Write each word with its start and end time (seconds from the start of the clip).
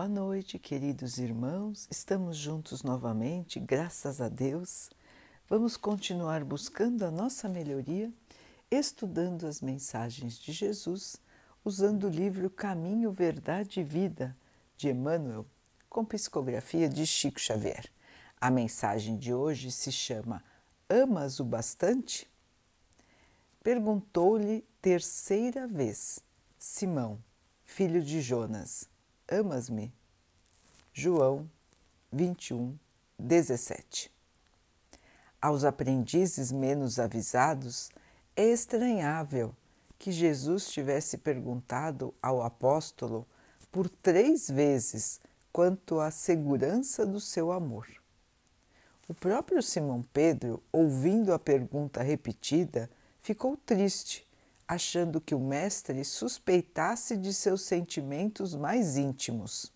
Boa 0.00 0.08
noite, 0.08 0.58
queridos 0.58 1.18
irmãos. 1.18 1.86
Estamos 1.90 2.34
juntos 2.34 2.82
novamente, 2.82 3.60
graças 3.60 4.18
a 4.18 4.30
Deus. 4.30 4.88
Vamos 5.46 5.76
continuar 5.76 6.42
buscando 6.42 7.04
a 7.04 7.10
nossa 7.10 7.50
melhoria, 7.50 8.10
estudando 8.70 9.46
as 9.46 9.60
mensagens 9.60 10.38
de 10.38 10.52
Jesus, 10.52 11.20
usando 11.62 12.04
o 12.04 12.08
livro 12.08 12.48
Caminho, 12.48 13.12
Verdade 13.12 13.80
e 13.80 13.84
Vida 13.84 14.34
de 14.74 14.88
Emmanuel, 14.88 15.44
com 15.86 16.02
psicografia 16.02 16.88
de 16.88 17.06
Chico 17.06 17.38
Xavier. 17.38 17.84
A 18.40 18.50
mensagem 18.50 19.18
de 19.18 19.34
hoje 19.34 19.70
se 19.70 19.92
chama 19.92 20.42
Amas 20.88 21.40
o 21.40 21.44
bastante? 21.44 22.26
Perguntou-lhe 23.62 24.64
terceira 24.80 25.66
vez 25.66 26.20
Simão, 26.58 27.22
filho 27.66 28.02
de 28.02 28.22
Jonas 28.22 28.89
Amas-me? 29.30 29.92
João 30.92 31.48
21, 32.12 32.76
17. 33.16 34.10
Aos 35.40 35.62
aprendizes 35.62 36.50
menos 36.50 36.98
avisados, 36.98 37.90
é 38.34 38.46
estranhável 38.46 39.54
que 40.00 40.10
Jesus 40.10 40.68
tivesse 40.68 41.16
perguntado 41.16 42.12
ao 42.20 42.42
apóstolo 42.42 43.24
por 43.70 43.88
três 43.88 44.50
vezes 44.50 45.20
quanto 45.52 46.00
à 46.00 46.10
segurança 46.10 47.06
do 47.06 47.20
seu 47.20 47.52
amor. 47.52 47.86
O 49.06 49.14
próprio 49.14 49.62
Simão 49.62 50.02
Pedro, 50.12 50.60
ouvindo 50.72 51.32
a 51.32 51.38
pergunta 51.38 52.02
repetida, 52.02 52.90
ficou 53.22 53.56
triste 53.56 54.26
achando 54.70 55.20
que 55.20 55.34
o 55.34 55.40
Mestre 55.40 56.04
suspeitasse 56.04 57.16
de 57.16 57.34
seus 57.34 57.62
sentimentos 57.62 58.54
mais 58.54 58.96
íntimos. 58.96 59.72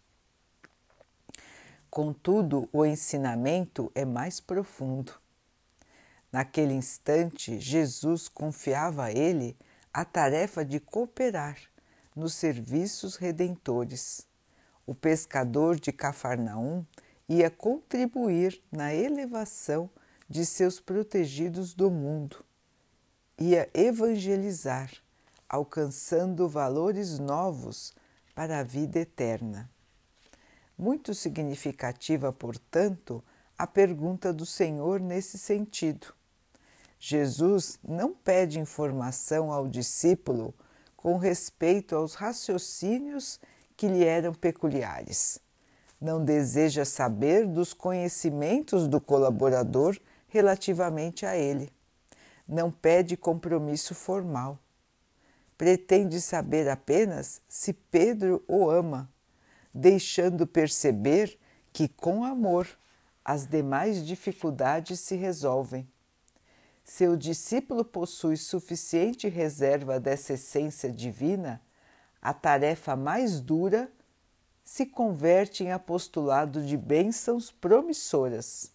Contudo, 1.91 2.69
o 2.73 2.87
ensinamento 2.87 3.91
é 3.93 4.05
mais 4.05 4.39
profundo. 4.39 5.13
Naquele 6.31 6.75
instante, 6.75 7.59
Jesus 7.59 8.29
confiava 8.29 9.07
a 9.07 9.11
ele 9.11 9.57
a 9.93 10.05
tarefa 10.05 10.65
de 10.65 10.79
cooperar 10.79 11.59
nos 12.15 12.35
serviços 12.35 13.17
redentores. 13.17 14.25
O 14.87 14.95
pescador 14.95 15.75
de 15.75 15.91
Cafarnaum 15.91 16.87
ia 17.29 17.51
contribuir 17.51 18.63
na 18.71 18.95
elevação 18.95 19.91
de 20.31 20.47
seus 20.47 20.79
protegidos 20.79 21.75
do 21.75 21.91
mundo 21.91 22.45
ia 23.39 23.69
evangelizar, 23.75 24.91
alcançando 25.49 26.49
valores 26.49 27.19
novos 27.19 27.93
para 28.35 28.61
a 28.61 28.63
vida 28.63 29.01
eterna. 29.01 29.69
Muito 30.79 31.15
significativa, 31.15 32.33
portanto, 32.33 33.23
a 33.59 33.67
pergunta 33.67 34.33
do 34.33 34.47
Senhor 34.47 35.01
nesse 35.01 35.39
sentido. 35.39 36.15
Jesus 36.99 37.79
não 37.87 38.15
pede 38.15 38.59
informação 38.59 39.53
ao 39.53 39.69
discípulo 39.69 40.55
com 40.97 41.19
respeito 41.19 41.95
aos 41.95 42.15
raciocínios 42.15 43.39
que 43.77 43.89
lhe 43.89 44.05
eram 44.05 44.33
peculiares. 44.33 45.39
Não 46.01 46.25
deseja 46.25 46.85
saber 46.85 47.47
dos 47.47 47.73
conhecimentos 47.73 48.89
do 48.89 49.01
colaborador 49.01 49.99
relativamente 50.29 51.27
a 51.27 51.37
ele 51.37 51.74
não 52.47 52.71
pede 52.71 53.17
compromisso 53.17 53.95
formal. 53.95 54.59
Pretende 55.57 56.21
saber 56.21 56.69
apenas 56.69 57.41
se 57.49 57.73
Pedro 57.73 58.43
o 58.47 58.69
ama, 58.69 59.11
deixando 59.73 60.47
perceber 60.47 61.39
que, 61.73 61.89
com 61.89 62.25
amor, 62.25 62.69
as 63.25 63.47
demais 63.47 64.05
dificuldades 64.05 65.01
se 65.01 65.17
resolvem. 65.17 65.89
Seu 66.85 67.17
discípulo 67.17 67.85
possui 67.85 68.37
suficiente 68.37 69.27
reserva 69.29 69.99
dessa 69.99 70.35
essência 70.35 70.93
divina, 70.93 71.63
a 72.21 72.35
tarefa 72.35 72.95
mais 72.95 73.41
dura 73.41 73.91
se 74.63 74.87
converte 74.87 75.63
em 75.65 75.73
apostolado 75.73 76.65
de 76.65 76.77
bênçãos 76.77 77.51
promissoras. 77.51 78.73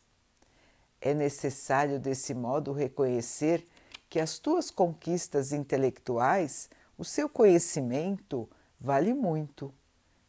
É 1.02 1.14
necessário, 1.14 2.00
desse 2.00 2.34
modo, 2.34 2.74
reconhecer 2.74 3.66
que 4.10 4.20
as 4.20 4.40
tuas 4.40 4.72
conquistas 4.72 5.54
intelectuais, 5.54 6.70
o 6.98 7.06
seu 7.06 7.30
conhecimento, 7.30 8.50
vale 8.80 9.14
muito, 9.14 9.74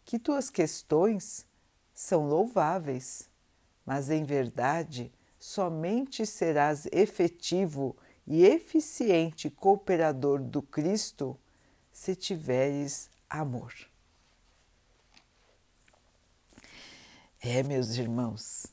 que 0.04 0.18
tuas 0.18 0.50
questões 0.50 1.46
são 1.94 2.28
louváveis, 2.28 3.28
mas 3.84 4.10
em 4.10 4.24
verdade 4.24 5.12
somente 5.38 6.26
serás 6.26 6.86
efetivo 6.92 7.96
e 8.26 8.44
eficiente 8.44 9.48
cooperador 9.48 10.40
do 10.40 10.60
Cristo 10.62 11.38
se 11.90 12.14
tiveres 12.14 13.10
amor. 13.28 13.72
É, 17.40 17.62
meus 17.62 17.96
irmãos, 17.96 18.66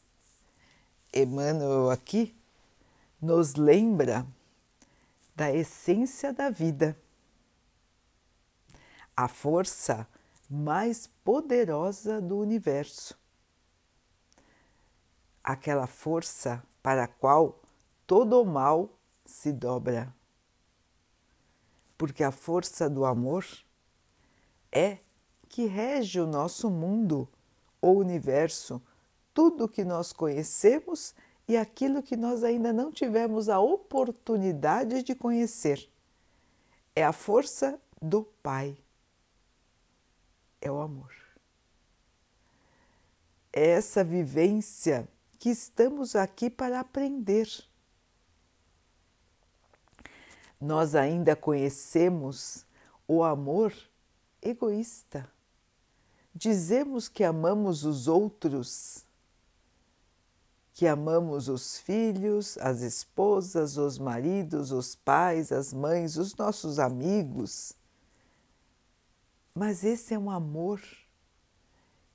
Emmanuel 1.18 1.90
aqui 1.90 2.36
nos 3.20 3.56
lembra 3.56 4.26
da 5.36 5.52
essência 5.52 6.32
da 6.32 6.50
vida, 6.50 6.96
a 9.16 9.28
força 9.28 10.08
mais 10.48 11.08
poderosa 11.24 12.22
do 12.22 12.38
universo, 12.38 13.18
aquela 15.44 15.88
força 15.88 16.64
para 16.84 17.06
a 17.06 17.08
qual 17.08 17.60
todo 18.06 18.40
o 18.42 18.46
mal 18.46 18.90
se 19.26 19.52
dobra. 19.52 20.14
Porque 21.98 22.24
a 22.24 22.32
força 22.32 22.88
do 22.88 23.06
amor 23.06 23.46
é 24.72 25.00
que 25.50 25.66
rege 25.66 26.20
o 26.20 26.28
nosso 26.28 26.70
mundo, 26.70 27.28
o 27.82 27.90
universo, 27.90 28.80
tudo 29.38 29.70
que 29.70 29.84
nós 29.84 30.12
conhecemos 30.12 31.14
e 31.48 31.56
aquilo 31.56 32.02
que 32.02 32.18
nós 32.18 32.44
ainda 32.44 32.74
não 32.74 32.92
tivemos 32.92 33.50
a 33.50 33.60
oportunidade 33.60 35.04
de 35.04 35.14
conhecer. 35.14 35.88
É 36.96 37.06
a 37.06 37.14
força 37.14 37.80
do 38.02 38.24
Pai. 38.42 38.76
É 40.60 40.72
o 40.72 40.82
amor. 40.82 41.14
É 43.54 43.68
essa 43.68 44.04
vivência 44.04 45.08
que 45.38 45.52
estamos 45.52 46.16
aqui 46.16 46.50
para 46.50 46.80
aprender. 46.80 47.48
Nós 50.60 50.96
ainda 50.96 51.36
conhecemos 51.36 52.66
o 53.08 53.24
amor 53.24 53.72
egoísta. 54.42 55.32
Dizemos 56.34 57.08
que 57.08 57.24
amamos 57.24 57.84
os 57.84 58.08
outros 58.08 59.06
que 60.78 60.86
amamos 60.86 61.50
os 61.50 61.80
filhos, 61.80 62.56
as 62.60 62.82
esposas, 62.82 63.78
os 63.78 63.98
maridos, 63.98 64.72
os 64.72 64.94
pais, 64.94 65.52
as 65.52 65.74
mães, 65.74 66.18
os 66.18 66.36
nossos 66.36 66.78
amigos. 66.78 67.74
Mas 69.56 69.84
esse 69.84 70.14
é 70.14 70.20
um 70.20 70.30
amor 70.30 70.80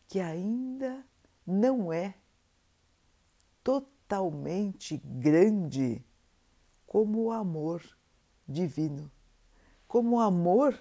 que 0.06 0.20
ainda 0.20 1.04
não 1.44 1.92
é 1.92 2.14
totalmente 3.64 4.96
grande 5.04 6.00
como 6.86 7.24
o 7.24 7.32
amor 7.32 7.82
divino, 8.46 9.10
como 9.88 10.14
o 10.14 10.20
amor 10.20 10.78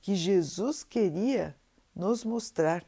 que 0.00 0.14
Jesus 0.14 0.82
queria 0.82 1.54
nos 1.94 2.24
mostrar, 2.24 2.86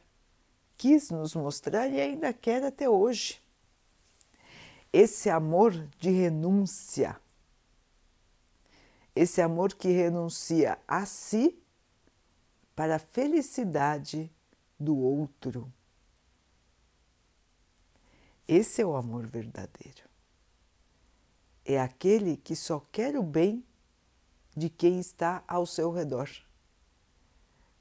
quis 0.78 1.10
nos 1.10 1.34
mostrar 1.34 1.89
e 1.89 2.01
ainda 2.01 2.33
quer 2.33 2.65
até 2.65 2.89
hoje 2.89 3.39
esse 4.92 5.31
amor 5.31 5.72
de 5.98 6.10
renúncia, 6.10 7.21
esse 9.15 9.41
amor 9.41 9.75
que 9.75 9.89
renuncia 9.89 10.78
a 10.87 11.07
si 11.07 11.60
para 12.75 12.97
a 12.97 12.98
felicidade 12.98 14.33
do 14.78 14.97
outro. 14.97 15.72
Esse 18.48 18.83
é 18.83 18.87
o 18.87 18.97
amor 18.97 19.27
verdadeiro. 19.27 20.09
É 21.65 21.78
aquele 21.78 22.36
que 22.36 22.57
só 22.57 22.81
quer 22.91 23.16
o 23.16 23.22
bem 23.22 23.65
de 24.57 24.69
quem 24.69 24.98
está 24.98 25.45
ao 25.47 25.65
seu 25.65 25.93
redor, 25.93 26.28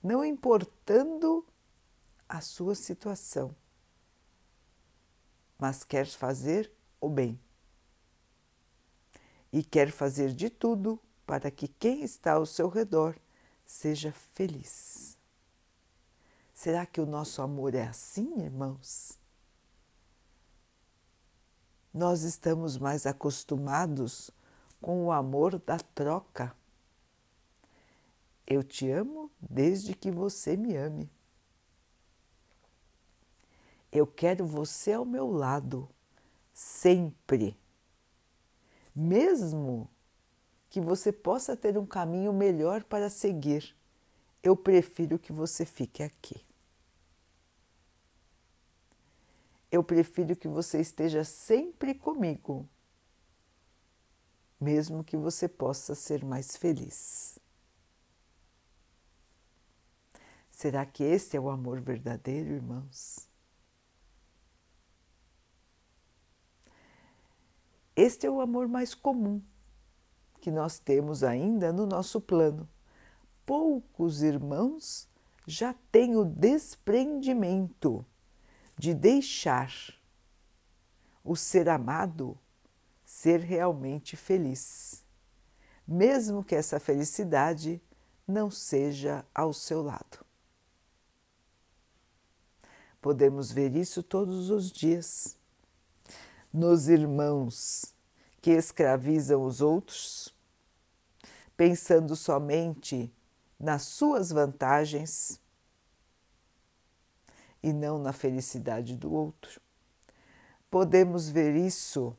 não 0.03 0.23
importando 0.23 1.45
a 2.27 2.39
sua 2.41 2.75
situação, 2.75 3.55
mas 5.57 5.83
quer 5.83 6.05
fazer 6.05 6.71
o 6.99 7.09
bem. 7.09 7.39
E 9.51 9.63
quer 9.63 9.91
fazer 9.91 10.33
de 10.33 10.49
tudo 10.49 10.99
para 11.25 11.49
que 11.49 11.67
quem 11.67 12.03
está 12.03 12.33
ao 12.33 12.45
seu 12.45 12.69
redor 12.69 13.15
seja 13.65 14.11
feliz. 14.33 15.17
Será 16.53 16.85
que 16.85 16.99
o 16.99 17.05
nosso 17.05 17.41
amor 17.41 17.73
é 17.73 17.83
assim, 17.83 18.41
irmãos? 18.41 19.17
Nós 21.93 22.23
estamos 22.23 22.77
mais 22.77 23.05
acostumados 23.05 24.29
com 24.81 25.05
o 25.05 25.11
amor 25.11 25.57
da 25.59 25.77
troca. 25.77 26.55
Eu 28.45 28.63
te 28.63 28.89
amo 28.89 29.31
desde 29.39 29.93
que 29.93 30.11
você 30.11 30.57
me 30.57 30.75
ame. 30.75 31.09
Eu 33.91 34.05
quero 34.05 34.45
você 34.45 34.93
ao 34.93 35.05
meu 35.05 35.31
lado, 35.31 35.89
sempre. 36.59 37.57
Mesmo 38.93 39.89
que 40.69 40.81
você 40.81 41.09
possa 41.09 41.55
ter 41.55 41.77
um 41.77 41.85
caminho 41.85 42.33
melhor 42.33 42.83
para 42.83 43.09
seguir, 43.09 43.73
eu 44.43 44.57
prefiro 44.57 45.17
que 45.17 45.31
você 45.31 45.65
fique 45.65 46.03
aqui. 46.03 46.45
Eu 49.71 49.81
prefiro 49.81 50.35
que 50.35 50.49
você 50.49 50.81
esteja 50.81 51.23
sempre 51.23 51.93
comigo, 51.93 52.67
mesmo 54.59 55.01
que 55.01 55.15
você 55.15 55.47
possa 55.47 55.95
ser 55.95 56.25
mais 56.25 56.57
feliz. 56.57 57.39
Será 60.51 60.85
que 60.85 61.03
esse 61.03 61.37
é 61.37 61.39
o 61.39 61.49
amor 61.49 61.79
verdadeiro, 61.79 62.49
irmãos? 62.49 63.28
Este 67.99 68.25
é 68.25 68.31
o 68.31 68.39
amor 68.39 68.65
mais 68.69 68.95
comum 68.95 69.41
que 70.39 70.49
nós 70.49 70.79
temos 70.79 71.21
ainda 71.21 71.73
no 71.73 71.85
nosso 71.85 72.21
plano. 72.21 72.65
Poucos 73.45 74.21
irmãos 74.21 75.05
já 75.45 75.75
têm 75.91 76.15
o 76.15 76.23
desprendimento 76.23 78.05
de 78.77 78.93
deixar 78.93 79.69
o 81.25 81.35
ser 81.35 81.67
amado 81.67 82.39
ser 83.03 83.41
realmente 83.41 84.15
feliz, 84.15 85.03
mesmo 85.85 86.41
que 86.41 86.55
essa 86.55 86.79
felicidade 86.79 87.81
não 88.25 88.49
seja 88.49 89.25
ao 89.35 89.51
seu 89.51 89.81
lado. 89.81 90.25
Podemos 93.01 93.51
ver 93.51 93.75
isso 93.75 94.01
todos 94.01 94.49
os 94.49 94.71
dias 94.71 95.38
nos 96.53 96.87
irmãos 96.87 97.93
que 98.41 98.51
escravizam 98.51 99.43
os 99.43 99.61
outros, 99.61 100.33
pensando 101.55 102.15
somente 102.15 103.11
nas 103.59 103.83
suas 103.83 104.31
vantagens 104.31 105.39
e 107.61 107.73
não 107.73 107.99
na 107.99 108.13
felicidade 108.13 108.95
do 108.95 109.13
outro. 109.13 109.59
Podemos 110.71 111.29
ver 111.29 111.55
isso 111.55 112.15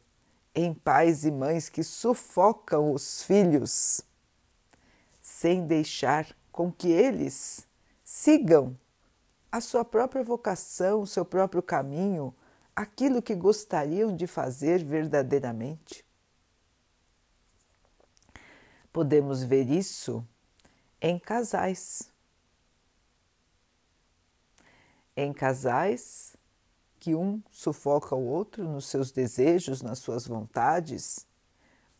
em 0.54 0.74
pais 0.74 1.24
e 1.24 1.30
mães 1.30 1.68
que 1.68 1.82
sufocam 1.82 2.92
os 2.92 3.22
filhos 3.22 4.02
sem 5.22 5.66
deixar 5.66 6.36
com 6.50 6.70
que 6.70 6.88
eles 6.88 7.66
sigam 8.04 8.76
a 9.50 9.60
sua 9.60 9.84
própria 9.84 10.22
vocação, 10.22 11.00
o 11.00 11.06
seu 11.06 11.24
próprio 11.24 11.62
caminho, 11.62 12.34
aquilo 12.74 13.22
que 13.22 13.34
gostariam 13.34 14.14
de 14.14 14.26
fazer 14.26 14.84
verdadeiramente. 14.84 16.04
Podemos 18.92 19.42
ver 19.42 19.70
isso 19.70 20.26
em 21.00 21.18
casais. 21.18 22.10
Em 25.16 25.32
casais 25.32 26.36
que 26.98 27.14
um 27.14 27.42
sufoca 27.50 28.14
o 28.14 28.26
outro 28.26 28.68
nos 28.68 28.86
seus 28.86 29.10
desejos, 29.10 29.80
nas 29.80 29.98
suas 29.98 30.26
vontades, 30.26 31.26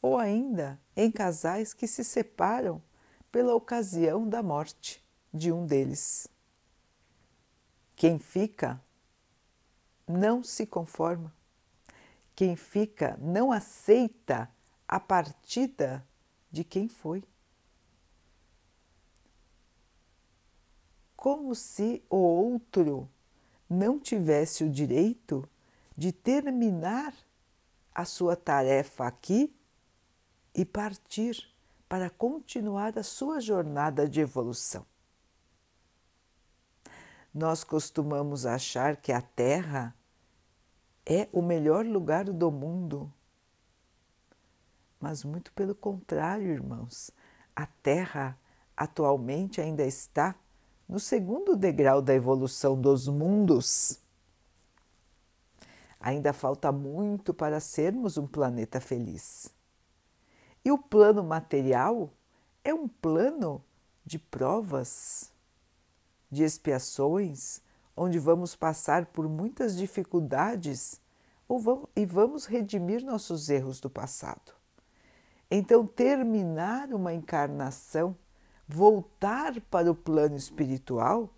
ou 0.03 0.19
ainda 0.19 0.81
em 0.97 1.11
casais 1.11 1.73
que 1.73 1.87
se 1.87 2.05
separam 2.05 2.83
pela 3.31 3.55
ocasião 3.55 4.29
da 4.29 4.43
morte 4.43 5.03
de 5.33 5.53
um 5.53 5.65
deles. 5.65 6.29
Quem 7.95 8.19
fica 8.19 8.83
não 10.11 10.43
se 10.43 10.67
conforma. 10.67 11.35
Quem 12.35 12.57
fica 12.57 13.17
não 13.21 13.53
aceita 13.53 14.51
a 14.87 14.99
partida 14.99 16.07
de 16.51 16.65
quem 16.65 16.89
foi. 16.89 17.23
Como 21.17 21.55
se 21.55 22.03
o 22.11 22.17
outro 22.17 23.09
não 23.69 24.01
tivesse 24.01 24.65
o 24.65 24.71
direito 24.71 25.49
de 25.97 26.13
terminar 26.13 27.15
a 27.95 28.05
sua 28.05 28.35
tarefa 28.35 29.07
aqui 29.07 29.55
e 30.55 30.65
partir 30.65 31.55
para 31.89 32.09
continuar 32.09 32.99
a 32.99 33.03
sua 33.03 33.41
jornada 33.41 34.09
de 34.09 34.21
evolução. 34.21 34.87
Nós 37.33 37.63
costumamos 37.63 38.45
achar 38.47 38.97
que 38.97 39.13
a 39.13 39.21
Terra 39.21 39.95
é 41.07 41.29
o 41.33 41.43
melhor 41.43 41.85
lugar 41.85 42.25
do 42.25 42.51
mundo. 42.51 43.13
Mas 44.99 45.25
muito 45.25 45.53
pelo 45.53 45.75
contrário, 45.75 46.47
irmãos, 46.47 47.11
a 47.57 47.67
Terra 47.67 48.39
atualmente 48.77 49.61
ainda 49.61 49.85
está 49.85 50.35
no 50.89 50.99
segundo 50.99 51.57
degrau 51.57 52.03
da 52.03 52.15
evolução 52.15 52.81
dos 52.81 53.09
mundos. 53.09 53.99
Ainda 55.99 56.33
falta 56.33 56.73
muito 56.73 57.33
para 57.33 57.61
sermos 57.61 58.17
um 58.17 58.27
planeta 58.27 58.81
feliz. 58.81 59.55
E 60.65 60.71
o 60.73 60.79
plano 60.79 61.23
material 61.23 62.13
é 62.65 62.75
um 62.75 62.89
plano 62.89 63.63
de 64.05 64.19
provas, 64.19 65.33
de 66.31 66.43
expiações, 66.43 67.63
onde 68.03 68.19
vamos 68.19 68.57
passar 68.57 69.05
por 69.05 69.29
muitas 69.29 69.77
dificuldades 69.77 70.99
e 71.95 72.07
vamos 72.07 72.47
redimir 72.47 73.05
nossos 73.05 73.51
erros 73.51 73.79
do 73.79 73.91
passado. 73.91 74.55
Então, 75.51 75.87
terminar 75.87 76.95
uma 76.95 77.13
encarnação, 77.13 78.17
voltar 78.67 79.61
para 79.61 79.91
o 79.91 79.95
plano 79.95 80.35
espiritual, 80.35 81.29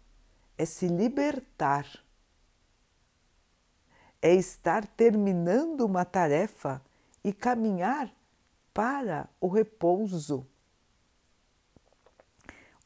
é 0.57 0.65
se 0.65 0.87
libertar, 0.87 1.85
é 4.21 4.33
estar 4.33 4.87
terminando 4.87 5.81
uma 5.81 6.05
tarefa 6.05 6.81
e 7.25 7.33
caminhar 7.33 8.15
para 8.73 9.29
o 9.41 9.49
repouso. 9.49 10.47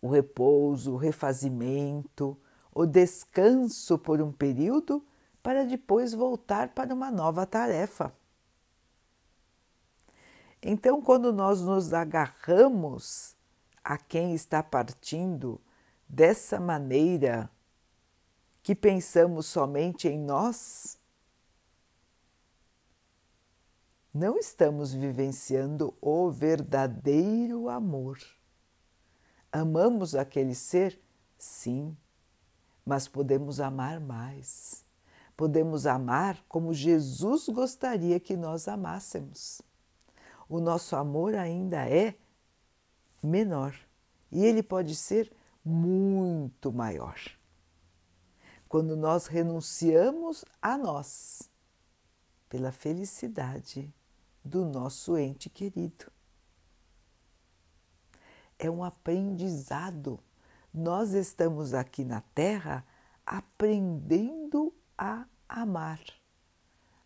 O 0.01 0.09
repouso, 0.09 0.95
o 0.95 0.97
refazimento, 0.97 2.41
o 2.77 2.85
descanso 2.85 3.99
por 3.99 4.21
um 4.21 4.31
período 4.31 5.03
para 5.43 5.65
depois 5.65 6.13
voltar 6.13 6.75
para 6.75 6.93
uma 6.93 7.11
nova 7.11 7.47
tarefa. 7.47 8.13
Então, 10.61 11.01
quando 11.01 11.33
nós 11.33 11.63
nos 11.63 11.95
agarramos 11.95 13.35
a 13.83 13.97
quem 13.97 14.35
está 14.35 14.63
partindo 14.63 15.59
dessa 16.07 16.61
maneira 16.61 17.51
que 18.63 18.75
pensamos 18.75 19.47
somente 19.47 20.07
em 20.07 20.19
nós, 20.19 20.99
não 24.13 24.37
estamos 24.37 24.93
vivenciando 24.93 25.95
o 25.99 26.31
verdadeiro 26.31 27.71
amor. 27.71 28.19
Amamos 29.51 30.15
aquele 30.15 30.55
ser? 30.55 31.01
Sim, 31.39 31.97
mas 32.87 33.09
podemos 33.09 33.61
amar 33.61 33.99
mais. 34.01 34.85
Podemos 35.37 35.87
amar 35.87 36.43
como 36.49 36.73
Jesus 36.73 37.49
gostaria 37.49 38.19
que 38.21 38.37
nós 38.37 38.69
amássemos. 38.69 39.61
O 40.49 40.61
nosso 40.61 40.95
amor 40.95 41.35
ainda 41.35 41.87
é 41.87 42.15
menor 43.23 43.75
e 44.31 44.45
ele 44.45 44.63
pode 44.63 44.95
ser 44.95 45.31
muito 45.65 46.73
maior. 46.73 47.19
Quando 48.69 48.97
nós 48.97 49.27
renunciamos 49.27 50.45
a 50.63 50.79
nós 50.79 51.51
pela 52.49 52.71
felicidade 52.71 53.93
do 54.45 54.65
nosso 54.65 55.19
ente 55.19 55.51
querido. 55.51 56.11
É 58.59 58.71
um 58.71 58.85
aprendizado 58.85 60.21
nós 60.77 61.15
estamos 61.15 61.73
aqui 61.73 62.05
na 62.05 62.21
Terra 62.21 62.85
aprendendo 63.25 64.75
a 64.97 65.25
amar. 65.49 66.01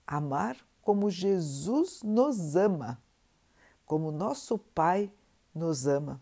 Amar 0.04 0.56
como 0.82 1.08
Jesus 1.08 2.02
nos 2.02 2.56
ama, 2.56 3.00
como 3.86 4.10
nosso 4.10 4.58
Pai 4.58 5.12
nos 5.54 5.86
ama. 5.86 6.20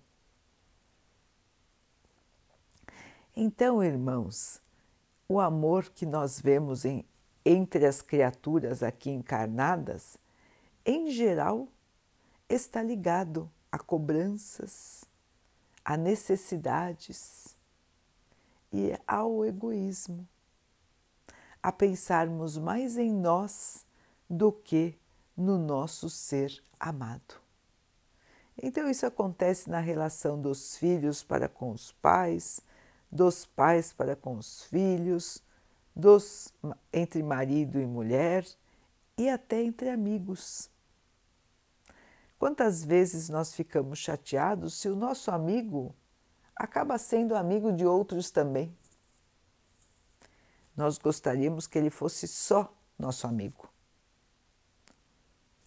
Então, 3.35 3.83
irmãos, 3.83 4.61
o 5.26 5.40
amor 5.40 5.88
que 5.88 6.05
nós 6.05 6.38
vemos 6.38 6.85
em, 6.85 7.02
entre 7.47 7.87
as 7.87 8.02
criaturas 8.02 8.83
aqui 8.83 9.11
encarnadas, 9.11 10.19
em 10.85 11.11
geral, 11.11 11.69
está 12.47 12.83
ligado 12.83 13.50
a 13.73 13.78
cobranças, 13.78 15.08
a 15.88 15.97
necessidades 15.97 17.57
e 18.71 18.95
ao 19.07 19.42
egoísmo, 19.42 20.28
a 21.62 21.73
pensarmos 21.73 22.59
mais 22.59 22.99
em 22.99 23.11
nós 23.11 23.87
do 24.28 24.52
que 24.52 24.95
no 25.35 25.57
nosso 25.57 26.11
ser 26.11 26.62
amado. 26.78 27.37
Então, 28.62 28.90
isso 28.90 29.07
acontece 29.07 29.71
na 29.71 29.80
relação 29.80 30.38
dos 30.38 30.76
filhos 30.76 31.23
para 31.23 31.49
com 31.49 31.71
os 31.71 31.90
pais, 31.90 32.61
dos 33.11 33.47
pais 33.47 33.90
para 33.90 34.14
com 34.14 34.37
os 34.37 34.64
filhos, 34.64 35.42
dos, 35.97 36.52
entre 36.92 37.23
marido 37.23 37.80
e 37.80 37.87
mulher 37.87 38.47
e 39.16 39.30
até 39.30 39.62
entre 39.62 39.88
amigos. 39.88 40.68
Quantas 42.38 42.85
vezes 42.85 43.28
nós 43.28 43.52
ficamos 43.52 43.99
chateados 43.99 44.75
se 44.75 44.88
o 44.88 44.95
nosso 44.95 45.30
amigo 45.30 45.95
acaba 46.54 46.97
sendo 46.97 47.35
amigo 47.35 47.73
de 47.73 47.85
outros 47.85 48.30
também? 48.30 48.76
Nós 50.76 50.99
gostaríamos 50.99 51.66
que 51.66 51.76
ele 51.76 51.90
fosse 51.90 52.28
só 52.28 52.73
nosso 52.97 53.26
amigo. 53.26 53.68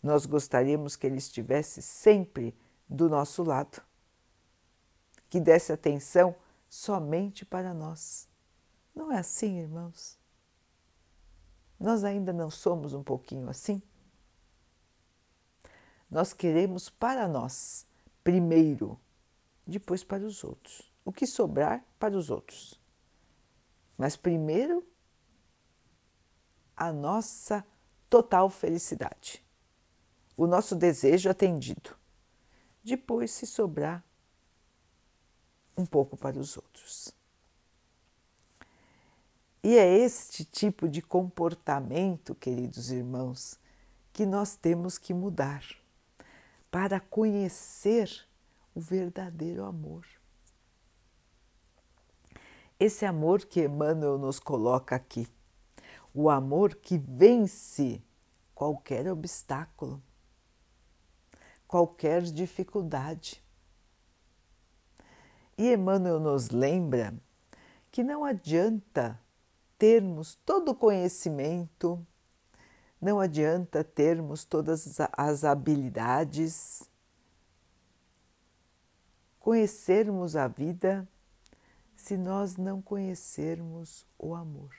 Nós 0.01 0.25
gostaríamos 0.25 0.95
que 0.95 1.05
ele 1.05 1.17
estivesse 1.17 1.81
sempre 1.81 2.55
do 2.87 3.09
nosso 3.09 3.43
lado, 3.43 3.81
que 5.29 5.39
desse 5.39 5.73
atenção 5.73 6.33
somente 6.69 7.45
para 7.45 7.73
nós. 7.73 8.27
Não 8.95 9.11
é 9.11 9.19
assim, 9.19 9.59
irmãos? 9.59 10.17
Nós 11.77 12.03
ainda 12.05 12.31
não 12.31 12.49
somos 12.49 12.93
um 12.93 13.03
pouquinho 13.03 13.49
assim? 13.49 13.81
Nós 16.11 16.33
queremos 16.33 16.89
para 16.89 17.25
nós, 17.25 17.87
primeiro, 18.21 18.99
depois 19.65 20.03
para 20.03 20.25
os 20.25 20.43
outros. 20.43 20.91
O 21.05 21.13
que 21.13 21.25
sobrar 21.25 21.85
para 21.97 22.17
os 22.17 22.29
outros. 22.29 22.77
Mas 23.97 24.17
primeiro, 24.17 24.85
a 26.75 26.91
nossa 26.91 27.65
total 28.09 28.49
felicidade, 28.49 29.41
o 30.35 30.45
nosso 30.45 30.75
desejo 30.75 31.29
atendido. 31.29 31.95
Depois, 32.83 33.31
se 33.31 33.47
sobrar, 33.47 34.03
um 35.77 35.85
pouco 35.85 36.17
para 36.17 36.37
os 36.37 36.57
outros. 36.57 37.15
E 39.63 39.77
é 39.77 39.97
este 39.99 40.43
tipo 40.43 40.89
de 40.89 41.01
comportamento, 41.01 42.35
queridos 42.35 42.91
irmãos, 42.91 43.57
que 44.11 44.25
nós 44.25 44.55
temos 44.55 44.97
que 44.97 45.13
mudar 45.13 45.63
para 46.71 47.01
conhecer 47.01 48.09
o 48.73 48.79
verdadeiro 48.79 49.65
amor. 49.65 50.07
Esse 52.79 53.05
amor 53.05 53.45
que 53.45 53.65
Emmanuel 53.65 54.17
nos 54.17 54.39
coloca 54.39 54.95
aqui, 54.95 55.27
o 56.13 56.29
amor 56.29 56.73
que 56.75 56.97
vence 56.97 58.01
qualquer 58.55 59.07
obstáculo, 59.07 60.01
qualquer 61.67 62.23
dificuldade. 62.23 63.43
E 65.57 65.73
Emmanuel 65.73 66.19
nos 66.19 66.49
lembra 66.49 67.13
que 67.91 68.01
não 68.01 68.23
adianta 68.23 69.19
termos 69.77 70.35
todo 70.45 70.71
o 70.71 70.75
conhecimento, 70.75 72.05
não 73.01 73.19
adianta 73.19 73.83
termos 73.83 74.45
todas 74.45 74.99
as 75.13 75.43
habilidades, 75.43 76.83
conhecermos 79.39 80.35
a 80.35 80.47
vida 80.47 81.07
se 81.95 82.15
nós 82.15 82.57
não 82.57 82.81
conhecermos 82.81 84.05
o 84.19 84.35
amor. 84.35 84.75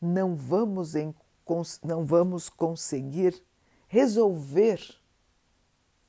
Não 0.00 0.34
vamos, 0.34 0.96
em, 0.96 1.14
não 1.82 2.04
vamos 2.04 2.48
conseguir 2.48 3.40
resolver 3.86 4.80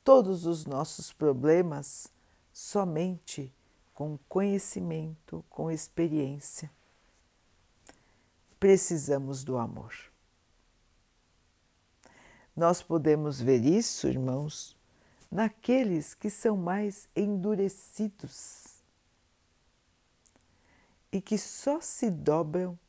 todos 0.04 0.46
os 0.46 0.66
nossos 0.66 1.14
problemas 1.14 2.12
somente 2.52 3.54
com 3.94 4.18
conhecimento, 4.28 5.46
com 5.50 5.72
experiência. 5.72 6.70
Precisamos 8.60 9.44
do 9.44 9.58
amor. 9.58 9.94
Nós 12.56 12.82
podemos 12.82 13.42
ver 13.42 13.66
isso, 13.66 14.08
irmãos, 14.08 14.78
naqueles 15.30 16.14
que 16.14 16.30
são 16.30 16.56
mais 16.56 17.10
endurecidos 17.16 18.76
e 21.12 21.20
que 21.20 21.38
só 21.38 21.82
se 21.82 22.10
dobram 22.10 22.80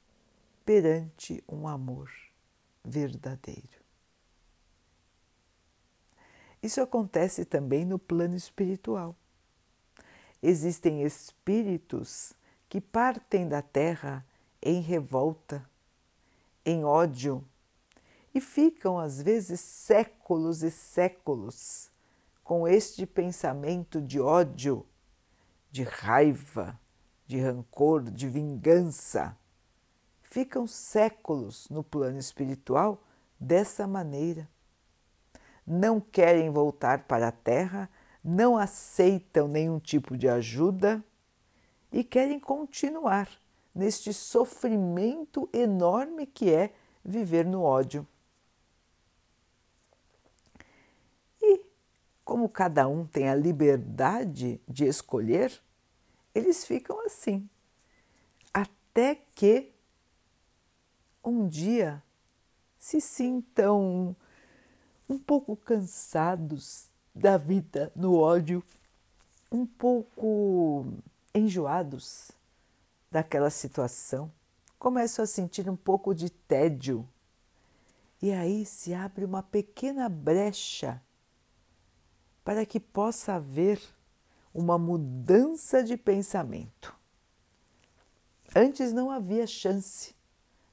perante 0.65 1.43
um 1.49 1.67
amor 1.67 2.11
verdadeiro. 2.85 3.85
Isso 6.63 6.81
acontece 6.81 7.45
também 7.45 7.85
no 7.85 7.99
plano 7.99 8.35
espiritual. 8.35 9.15
Existem 10.43 11.03
espíritos 11.03 12.33
que 12.69 12.81
partem 12.81 13.49
da 13.49 13.63
Terra 13.63 14.25
em 14.67 14.81
revolta, 14.81 15.69
em 16.65 16.85
ódio, 16.85 17.45
e 18.35 18.41
ficam 18.41 18.99
às 18.99 19.23
vezes 19.23 19.61
séculos 19.61 20.63
e 20.63 20.71
séculos 20.71 21.91
com 22.43 22.67
este 22.67 23.07
pensamento 23.07 24.01
de 24.01 24.21
ódio, 24.21 24.87
de 25.71 25.83
raiva, 25.83 26.79
de 27.27 27.41
rancor, 27.41 28.03
de 28.03 28.29
vingança. 28.29 29.37
Ficam 30.23 30.67
séculos 30.67 31.69
no 31.71 31.83
plano 31.83 32.19
espiritual 32.19 33.03
dessa 33.39 33.87
maneira 33.87 34.49
não 35.67 36.01
querem 36.01 36.49
voltar 36.49 37.05
para 37.05 37.29
a 37.29 37.33
Terra, 37.33 37.91
não 38.23 38.57
aceitam 38.57 39.49
nenhum 39.49 39.81
tipo 39.81 40.17
de 40.17 40.29
ajuda 40.29 41.05
e 41.91 42.05
querem 42.05 42.39
continuar 42.39 43.29
neste 43.77 44.11
sofrimento 44.15 45.51
enorme 45.53 46.25
que 46.25 46.51
é 46.51 46.73
viver 47.05 47.45
no 47.45 47.63
ódio. 47.63 48.09
E, 51.43 51.61
como 52.25 52.49
cada 52.49 52.89
um 52.89 53.07
tem 53.07 53.29
a 53.29 53.35
liberdade 53.35 54.59
de 54.67 54.87
escolher, 54.87 55.61
eles 56.35 56.65
ficam 56.65 57.05
assim, 57.05 57.47
até 58.53 59.15
que 59.35 59.71
um 61.23 61.47
dia 61.47 62.03
se 62.79 62.99
sintam 62.99 64.17
um 65.07 65.19
pouco 65.19 65.55
cansados 65.55 66.89
da 67.15 67.37
vida 67.37 67.93
no 67.95 68.17
ódio, 68.17 68.65
um 69.53 69.67
pouco 69.67 70.87
enjoados 71.35 72.33
daquela 73.17 73.49
situação, 73.49 74.31
começam 74.79 75.23
a 75.23 75.27
sentir 75.27 75.71
um 75.71 75.75
pouco 75.75 76.15
de 76.15 76.29
tédio. 76.29 77.09
E 78.21 78.31
aí 78.31 78.67
se 78.67 78.93
abre 78.93 79.25
uma 79.25 79.43
pequena 79.43 80.07
brecha 80.07 81.03
para 82.45 82.67
que 82.67 82.79
possa 82.79 83.37
haver 83.37 83.81
uma 84.53 84.77
mudança 84.77 85.83
de 85.83 85.97
pensamento. 85.97 86.95
Antes 88.55 88.93
não 88.93 89.11
havia 89.11 89.47
chance, 89.47 90.15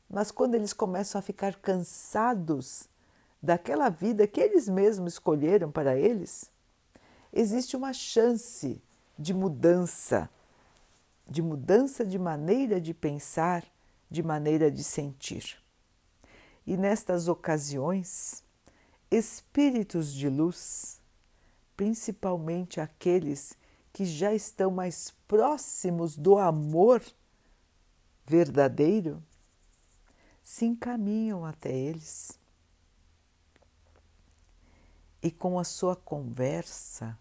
mas 0.10 0.30
quando 0.30 0.56
eles 0.56 0.74
começam 0.74 1.20
a 1.20 1.22
ficar 1.22 1.56
cansados 1.56 2.90
daquela 3.42 3.88
vida 3.88 4.28
que 4.28 4.42
eles 4.42 4.68
mesmos 4.68 5.14
escolheram 5.14 5.72
para 5.72 5.96
eles, 5.96 6.52
existe 7.32 7.78
uma 7.78 7.94
chance 7.94 8.84
de 9.18 9.34
mudança, 9.34 10.30
de 11.30 11.42
mudança 11.42 12.06
de 12.06 12.20
maneira 12.20 12.80
de 12.80 12.94
pensar, 12.94 13.66
de 14.10 14.22
maneira 14.22 14.70
de 14.70 14.84
sentir. 14.84 15.58
E 16.66 16.78
nestas 16.78 17.28
ocasiões, 17.28 18.44
espíritos 19.10 20.14
de 20.14 20.30
luz, 20.30 21.02
principalmente 21.76 22.80
aqueles 22.80 23.58
que 23.92 24.06
já 24.06 24.34
estão 24.34 24.72
mais 24.72 25.12
próximos 25.28 26.16
do 26.16 26.38
amor 26.38 27.04
verdadeiro, 28.26 29.22
se 30.42 30.66
encaminham 30.66 31.46
até 31.46 31.72
eles 31.72 32.38
e 35.22 35.32
com 35.32 35.58
a 35.58 35.64
sua 35.64 35.96
conversa, 35.96 37.18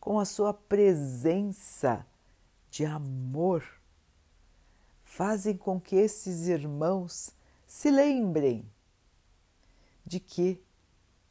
com 0.00 0.18
a 0.18 0.24
sua 0.24 0.52
presença 0.52 2.04
de 2.74 2.84
amor, 2.84 3.64
fazem 5.04 5.56
com 5.56 5.80
que 5.80 5.94
esses 5.94 6.48
irmãos 6.48 7.30
se 7.68 7.88
lembrem 7.88 8.68
de 10.04 10.18
que 10.18 10.60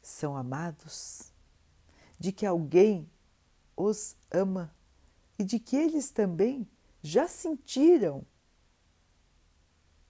são 0.00 0.38
amados, 0.38 1.34
de 2.18 2.32
que 2.32 2.46
alguém 2.46 3.06
os 3.76 4.16
ama 4.30 4.74
e 5.38 5.44
de 5.44 5.58
que 5.58 5.76
eles 5.76 6.10
também 6.10 6.66
já 7.02 7.28
sentiram 7.28 8.24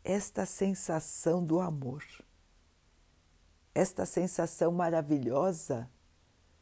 esta 0.04 0.46
sensação 0.46 1.44
do 1.44 1.58
amor, 1.58 2.04
esta 3.74 4.06
sensação 4.06 4.70
maravilhosa 4.70 5.90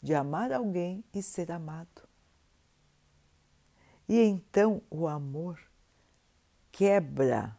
de 0.01 0.15
amar 0.15 0.51
alguém 0.51 1.05
e 1.13 1.23
ser 1.23 1.53
amado. 1.53 2.12
E 4.13 4.21
então 4.25 4.83
o 4.91 5.09
amor 5.09 5.59
quebra 6.71 7.57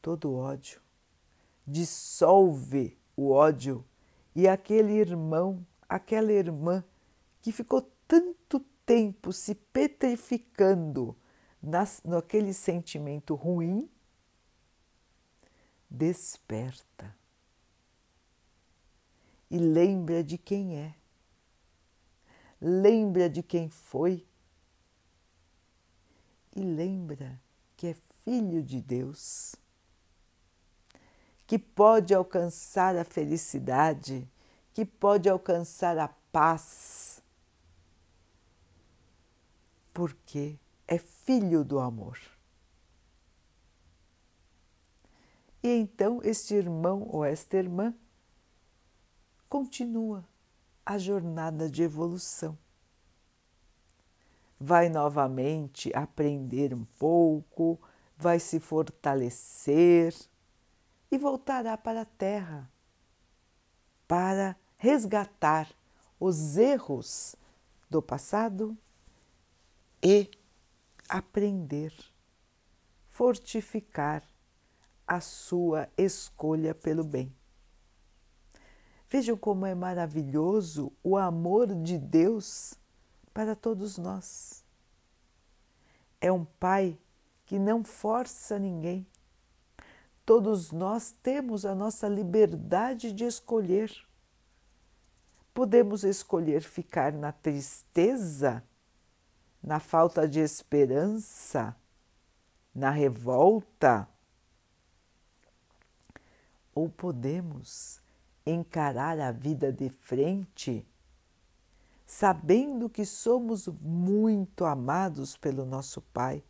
todo 0.00 0.30
o 0.30 0.36
ódio, 0.36 0.80
dissolve 1.66 2.96
o 3.16 3.32
ódio 3.32 3.84
e 4.36 4.46
aquele 4.46 4.92
irmão, 4.92 5.66
aquela 5.88 6.30
irmã 6.32 6.84
que 7.42 7.50
ficou 7.50 7.90
tanto 8.06 8.60
tempo 8.86 9.32
se 9.32 9.52
petrificando 9.52 11.16
nas, 11.60 12.04
naquele 12.04 12.54
sentimento 12.54 13.34
ruim, 13.34 13.90
desperta 15.90 17.18
e 19.50 19.58
lembra 19.58 20.22
de 20.22 20.38
quem 20.38 20.76
é, 20.76 20.94
lembra 22.60 23.28
de 23.28 23.42
quem 23.42 23.68
foi 23.68 24.24
e 26.58 26.60
lembra 26.60 27.40
que 27.76 27.86
é 27.86 27.96
filho 28.24 28.64
de 28.64 28.80
Deus 28.80 29.54
que 31.46 31.56
pode 31.56 32.12
alcançar 32.12 32.96
a 32.96 33.04
felicidade, 33.04 34.28
que 34.74 34.84
pode 34.84 35.28
alcançar 35.30 35.96
a 35.96 36.08
paz, 36.08 37.22
porque 39.94 40.58
é 40.86 40.98
filho 40.98 41.64
do 41.64 41.78
amor. 41.78 42.18
E 45.62 45.68
então 45.68 46.20
este 46.24 46.54
irmão 46.54 47.06
ou 47.08 47.24
esta 47.24 47.56
irmã 47.56 47.94
continua 49.48 50.26
a 50.84 50.98
jornada 50.98 51.70
de 51.70 51.84
evolução. 51.84 52.58
Vai 54.60 54.88
novamente 54.88 55.92
aprender 55.94 56.74
um 56.74 56.84
pouco, 56.98 57.80
vai 58.16 58.40
se 58.40 58.58
fortalecer 58.58 60.14
e 61.10 61.16
voltará 61.16 61.76
para 61.76 62.02
a 62.02 62.04
terra 62.04 62.70
para 64.08 64.56
resgatar 64.76 65.68
os 66.18 66.56
erros 66.56 67.36
do 67.90 68.02
passado 68.02 68.76
e 70.02 70.30
aprender, 71.08 71.92
fortificar 73.06 74.22
a 75.06 75.20
sua 75.20 75.88
escolha 75.96 76.74
pelo 76.74 77.04
bem. 77.04 77.34
Vejam 79.10 79.36
como 79.36 79.64
é 79.64 79.74
maravilhoso 79.74 80.92
o 81.02 81.16
amor 81.16 81.74
de 81.82 81.96
Deus 81.96 82.74
para 83.38 83.54
todos 83.54 83.96
nós. 83.96 84.64
É 86.20 86.32
um 86.32 86.44
Pai 86.44 86.98
que 87.46 87.56
não 87.56 87.84
força 87.84 88.58
ninguém, 88.58 89.06
Todos 90.26 90.72
nós 90.72 91.14
temos 91.22 91.64
a 91.64 91.74
nossa 91.74 92.06
liberdade 92.06 93.12
de 93.12 93.24
escolher. 93.24 93.90
Podemos 95.54 96.02
escolher 96.02 96.60
ficar 96.60 97.14
na 97.14 97.30
tristeza, 97.32 98.62
na 99.62 99.78
falta 99.80 100.28
de 100.28 100.40
esperança, 100.40 101.74
na 102.74 102.90
revolta, 102.90 104.06
ou 106.74 106.90
podemos 106.90 107.98
encarar 108.44 109.18
a 109.18 109.32
vida 109.32 109.72
de 109.72 109.88
frente, 109.88 110.86
sabendo 112.10 112.88
que 112.88 113.04
somos 113.04 113.68
muito 113.68 114.64
amados 114.64 115.36
pelo 115.36 115.64
nosso 115.64 116.00
Pai 116.00 116.42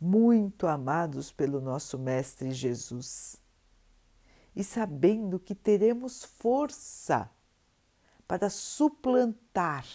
muito 0.00 0.66
amados 0.66 1.32
pelo 1.32 1.60
nosso 1.60 1.98
Mestre 1.98 2.52
Jesus, 2.52 3.36
e 4.54 4.62
sabendo 4.62 5.38
que 5.38 5.54
teremos 5.54 6.24
força 6.24 7.30
para 8.26 8.50
suplantar 8.50 9.86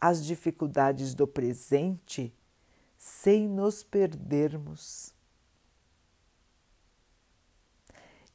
as 0.00 0.24
dificuldades 0.24 1.14
do 1.14 1.26
presente 1.26 2.34
sem 2.96 3.48
nos 3.48 3.82
perdermos. 3.82 5.12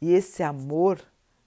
E 0.02 0.12
esse 0.12 0.44
amor 0.44 1.02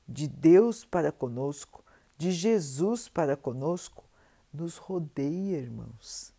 de 0.08 0.26
Deus 0.26 0.84
para 0.84 1.12
conosco, 1.12 1.84
de 2.16 2.32
Jesus 2.32 3.08
para 3.08 3.36
conosco, 3.36 4.04
nos 4.52 4.76
rodeia, 4.76 5.58
irmãos 5.58 6.36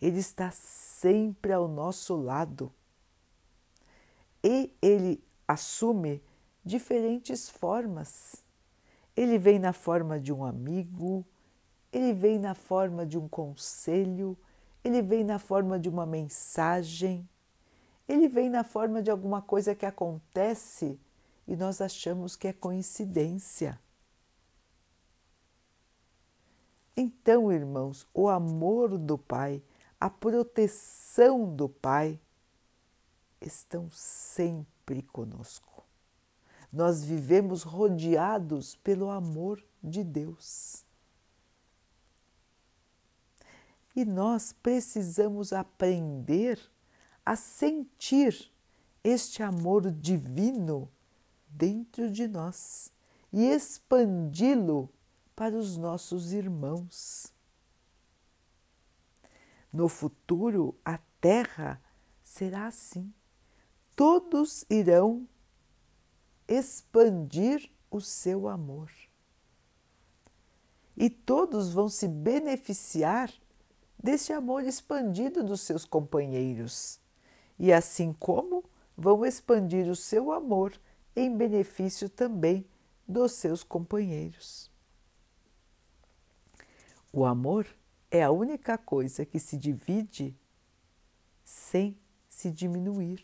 ele 0.00 0.18
está 0.18 0.50
sempre 0.50 1.52
ao 1.52 1.68
nosso 1.68 2.16
lado. 2.16 2.72
E 4.42 4.74
ele 4.80 5.22
assume 5.46 6.22
diferentes 6.64 7.50
formas. 7.50 8.42
Ele 9.14 9.36
vem 9.36 9.58
na 9.58 9.72
forma 9.72 10.18
de 10.18 10.32
um 10.32 10.44
amigo, 10.44 11.26
ele 11.92 12.14
vem 12.14 12.38
na 12.38 12.54
forma 12.54 13.04
de 13.04 13.18
um 13.18 13.28
conselho, 13.28 14.38
ele 14.82 15.02
vem 15.02 15.22
na 15.22 15.38
forma 15.38 15.78
de 15.78 15.88
uma 15.88 16.06
mensagem, 16.06 17.28
ele 18.08 18.28
vem 18.28 18.48
na 18.48 18.64
forma 18.64 19.02
de 19.02 19.10
alguma 19.10 19.42
coisa 19.42 19.74
que 19.74 19.84
acontece 19.84 20.98
e 21.46 21.54
nós 21.54 21.80
achamos 21.80 22.34
que 22.34 22.48
é 22.48 22.52
coincidência. 22.52 23.78
Então, 26.96 27.52
irmãos, 27.52 28.06
o 28.12 28.28
amor 28.28 28.98
do 28.98 29.16
Pai 29.16 29.62
a 30.00 30.08
proteção 30.08 31.54
do 31.54 31.68
Pai 31.68 32.18
estão 33.38 33.90
sempre 33.90 35.02
conosco. 35.02 35.84
Nós 36.72 37.04
vivemos 37.04 37.62
rodeados 37.62 38.76
pelo 38.76 39.10
amor 39.10 39.62
de 39.82 40.02
Deus. 40.02 40.86
E 43.94 44.06
nós 44.06 44.54
precisamos 44.54 45.52
aprender 45.52 46.58
a 47.26 47.36
sentir 47.36 48.50
este 49.04 49.42
amor 49.42 49.90
divino 49.90 50.90
dentro 51.46 52.10
de 52.10 52.26
nós 52.26 52.90
e 53.30 53.44
expandi-lo 53.44 54.88
para 55.40 55.56
os 55.56 55.78
nossos 55.78 56.34
irmãos. 56.34 57.32
No 59.72 59.88
futuro, 59.88 60.78
a 60.84 60.98
Terra 61.18 61.82
será 62.22 62.66
assim. 62.66 63.10
Todos 63.96 64.66
irão 64.68 65.26
expandir 66.46 67.72
o 67.90 68.02
seu 68.02 68.48
amor. 68.48 68.92
E 70.94 71.08
todos 71.08 71.72
vão 71.72 71.88
se 71.88 72.06
beneficiar 72.06 73.32
desse 73.98 74.34
amor 74.34 74.64
expandido 74.64 75.42
dos 75.42 75.62
seus 75.62 75.86
companheiros. 75.86 77.00
E 77.58 77.72
assim 77.72 78.12
como 78.12 78.62
vão 78.94 79.24
expandir 79.24 79.88
o 79.88 79.96
seu 79.96 80.32
amor 80.32 80.78
em 81.16 81.34
benefício 81.34 82.10
também 82.10 82.66
dos 83.08 83.32
seus 83.32 83.62
companheiros. 83.62 84.69
O 87.12 87.24
amor 87.24 87.66
é 88.10 88.22
a 88.22 88.30
única 88.30 88.78
coisa 88.78 89.24
que 89.24 89.38
se 89.38 89.56
divide 89.56 90.36
sem 91.44 91.98
se 92.28 92.50
diminuir. 92.50 93.20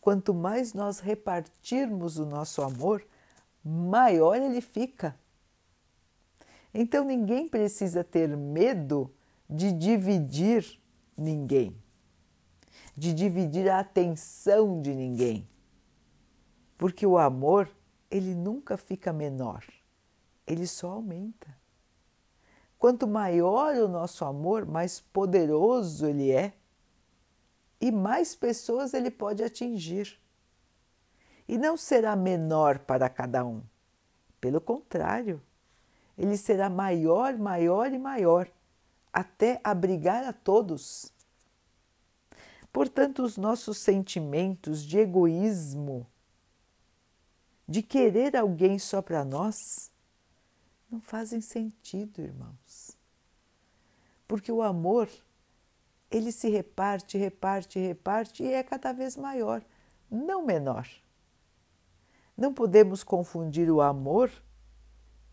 Quanto 0.00 0.32
mais 0.32 0.72
nós 0.72 1.00
repartirmos 1.00 2.16
o 2.16 2.24
nosso 2.24 2.62
amor, 2.62 3.04
maior 3.64 4.36
ele 4.36 4.60
fica. 4.60 5.18
Então 6.72 7.04
ninguém 7.04 7.48
precisa 7.48 8.04
ter 8.04 8.28
medo 8.36 9.12
de 9.50 9.72
dividir 9.72 10.80
ninguém, 11.16 11.76
de 12.96 13.12
dividir 13.12 13.68
a 13.68 13.80
atenção 13.80 14.80
de 14.80 14.94
ninguém. 14.94 15.48
Porque 16.78 17.04
o 17.04 17.18
amor, 17.18 17.68
ele 18.08 18.34
nunca 18.34 18.76
fica 18.76 19.12
menor, 19.12 19.64
ele 20.46 20.66
só 20.68 20.90
aumenta. 20.90 21.65
Quanto 22.78 23.06
maior 23.06 23.74
o 23.76 23.88
nosso 23.88 24.24
amor, 24.24 24.66
mais 24.66 25.00
poderoso 25.00 26.06
ele 26.06 26.30
é. 26.30 26.52
e 27.80 27.90
mais 27.92 28.34
pessoas 28.34 28.94
ele 28.94 29.10
pode 29.10 29.42
atingir. 29.42 30.18
E 31.46 31.58
não 31.58 31.76
será 31.76 32.16
menor 32.16 32.78
para 32.80 33.08
cada 33.08 33.44
um. 33.44 33.62
Pelo 34.40 34.60
contrário, 34.60 35.42
ele 36.16 36.36
será 36.36 36.70
maior, 36.70 37.36
maior 37.36 37.92
e 37.92 37.98
maior, 37.98 38.48
até 39.12 39.60
abrigar 39.62 40.24
a 40.24 40.32
todos. 40.32 41.12
Portanto, 42.72 43.22
os 43.22 43.36
nossos 43.36 43.78
sentimentos 43.78 44.82
de 44.82 44.98
egoísmo, 44.98 46.06
de 47.68 47.82
querer 47.82 48.36
alguém 48.36 48.78
só 48.78 49.00
para 49.02 49.24
nós, 49.24 49.90
não 50.90 51.00
fazem 51.00 51.40
sentido, 51.40 52.20
irmãos. 52.20 52.96
Porque 54.26 54.50
o 54.50 54.62
amor, 54.62 55.08
ele 56.10 56.32
se 56.32 56.48
reparte, 56.48 57.18
reparte, 57.18 57.78
reparte 57.78 58.42
e 58.42 58.52
é 58.52 58.62
cada 58.62 58.92
vez 58.92 59.16
maior, 59.16 59.64
não 60.10 60.44
menor. 60.44 60.88
Não 62.36 62.52
podemos 62.52 63.02
confundir 63.02 63.70
o 63.70 63.80
amor 63.80 64.30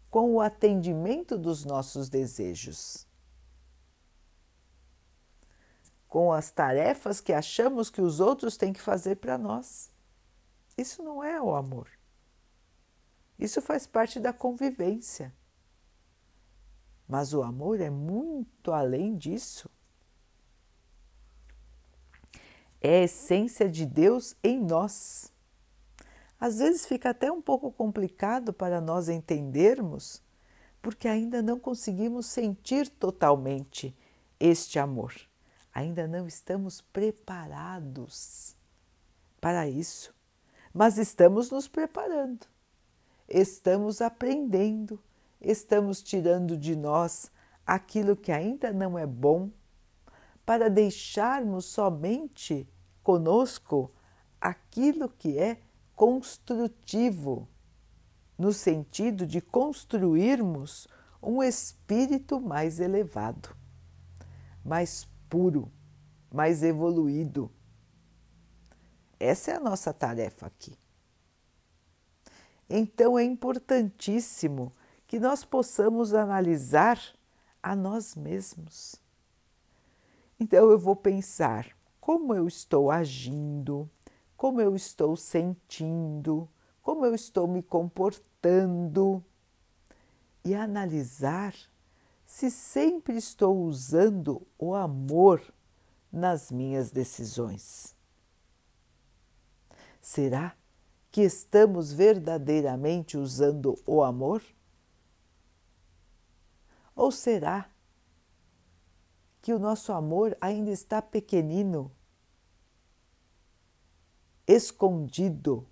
com 0.10 0.36
o 0.36 0.42
atendimento 0.42 1.38
dos 1.38 1.66
nossos 1.66 2.08
desejos, 2.08 3.08
com 6.08 6.32
as 6.32 6.52
tarefas 6.52 7.20
que 7.20 7.34
achamos 7.34 7.90
que 7.90 8.00
os 8.00 8.20
outros 8.20 8.56
têm 8.56 8.72
que 8.72 8.82
fazer 8.82 9.16
para 9.16 9.38
nós. 9.38 9.92
Isso 10.78 11.02
não 11.02 11.24
é 11.24 11.42
o 11.42 11.56
amor. 11.56 11.90
Isso 13.40 13.62
faz 13.62 13.88
parte 13.88 14.20
da 14.20 14.32
convivência. 14.32 15.34
Mas 17.08 17.34
o 17.34 17.44
amor 17.44 17.82
é 17.82 17.90
muito 17.90 18.72
além 18.72 19.16
disso. 19.16 19.70
É 22.82 23.00
a 23.00 23.04
essência 23.04 23.70
de 23.70 23.86
Deus 23.86 24.36
em 24.44 24.60
nós. 24.60 25.32
Às 26.40 26.58
vezes 26.58 26.86
fica 26.86 27.12
até 27.12 27.32
um 27.32 27.42
pouco 27.42 27.72
complicado 27.72 28.52
para 28.52 28.82
nós 28.82 29.08
entendermos, 29.08 30.22
porque 30.82 31.08
ainda 31.08 31.42
não 31.42 31.58
conseguimos 31.58 32.26
sentir 32.26 32.90
totalmente 32.90 33.96
este 34.40 34.78
amor. 34.78 35.14
Ainda 35.74 36.06
não 36.06 36.28
estamos 36.28 36.82
preparados 36.82 38.56
para 39.40 39.68
isso, 39.68 40.14
mas 40.74 40.98
estamos 40.98 41.50
nos 41.50 41.68
preparando, 41.68 42.46
estamos 43.28 44.02
aprendendo, 44.02 45.00
estamos 45.44 46.02
tirando 46.02 46.58
de 46.58 46.76
nós 46.76 47.32
aquilo 47.66 48.16
que 48.16 48.32
ainda 48.32 48.72
não 48.72 48.98
é 48.98 49.06
bom, 49.06 49.52
para 50.46 50.70
deixarmos 50.70 51.66
somente 51.66 52.68
conosco 53.02 53.92
aquilo 54.40 55.10
que 55.10 55.38
é 55.38 55.60
construtivo, 55.96 57.48
no 58.38 58.52
sentido 58.52 59.26
de 59.26 59.40
construirmos 59.40 60.88
um 61.22 61.42
espírito 61.42 62.42
mais 62.42 62.80
elevado, 62.80 63.56
mais 64.66 65.08
puro, 65.30 65.72
mais 66.32 66.64
evoluído. 66.64 67.50
Essa 69.20 69.52
é 69.52 69.56
a 69.56 69.60
nossa 69.60 69.94
tarefa 69.94 70.48
aqui. 70.48 70.78
Então 72.70 73.18
é 73.18 73.24
importantíssimo 73.24 74.74
que 75.14 75.20
nós 75.20 75.46
possamos 75.46 76.12
analisar 76.16 77.00
a 77.62 77.76
nós 77.76 78.16
mesmos. 78.16 78.96
Então 80.40 80.72
eu 80.72 80.80
vou 80.80 80.96
pensar 80.96 81.68
como 82.02 82.34
eu 82.34 82.48
estou 82.48 82.90
agindo, 82.90 83.88
como 84.36 84.60
eu 84.60 84.76
estou 84.76 85.16
sentindo, 85.16 86.50
como 86.82 87.06
eu 87.06 87.14
estou 87.14 87.48
me 87.48 87.62
comportando 87.62 89.24
e 90.44 90.56
analisar 90.56 91.54
se 92.26 92.50
sempre 92.50 93.16
estou 93.16 93.56
usando 93.66 94.42
o 94.58 94.74
amor 94.74 95.44
nas 96.12 96.52
minhas 96.52 96.90
decisões. 96.90 97.96
Será 100.02 100.56
que 101.12 101.22
estamos 101.22 101.94
verdadeiramente 101.94 103.16
usando 103.16 103.78
o 103.86 104.02
amor? 104.02 104.42
Ou 106.96 107.12
será 107.12 107.70
que 109.42 109.54
o 109.54 109.60
nosso 109.60 109.92
amor 109.92 110.38
ainda 110.40 110.72
está 110.72 111.02
pequenino 111.02 111.92
escondido, 114.48 115.68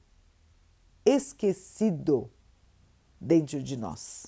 esquecido 1.05 2.29
dentro 3.19 3.61
de 3.61 3.77
nós. 3.77 4.27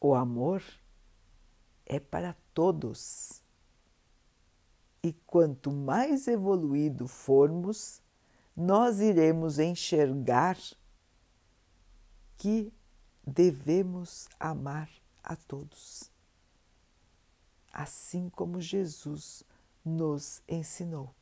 O 0.00 0.14
amor 0.14 0.62
é 1.84 1.98
para 1.98 2.36
todos. 2.52 3.42
E 5.02 5.12
quanto 5.12 5.70
mais 5.70 6.26
evoluído 6.26 7.06
formos, 7.06 8.02
nós 8.56 9.00
iremos 9.00 9.58
enxergar 9.58 10.56
que 12.36 12.72
devemos 13.26 14.28
amar 14.38 14.88
a 15.22 15.34
todos, 15.34 16.10
assim 17.72 18.28
como 18.28 18.60
Jesus 18.60 19.42
nos 19.84 20.42
ensinou. 20.48 21.14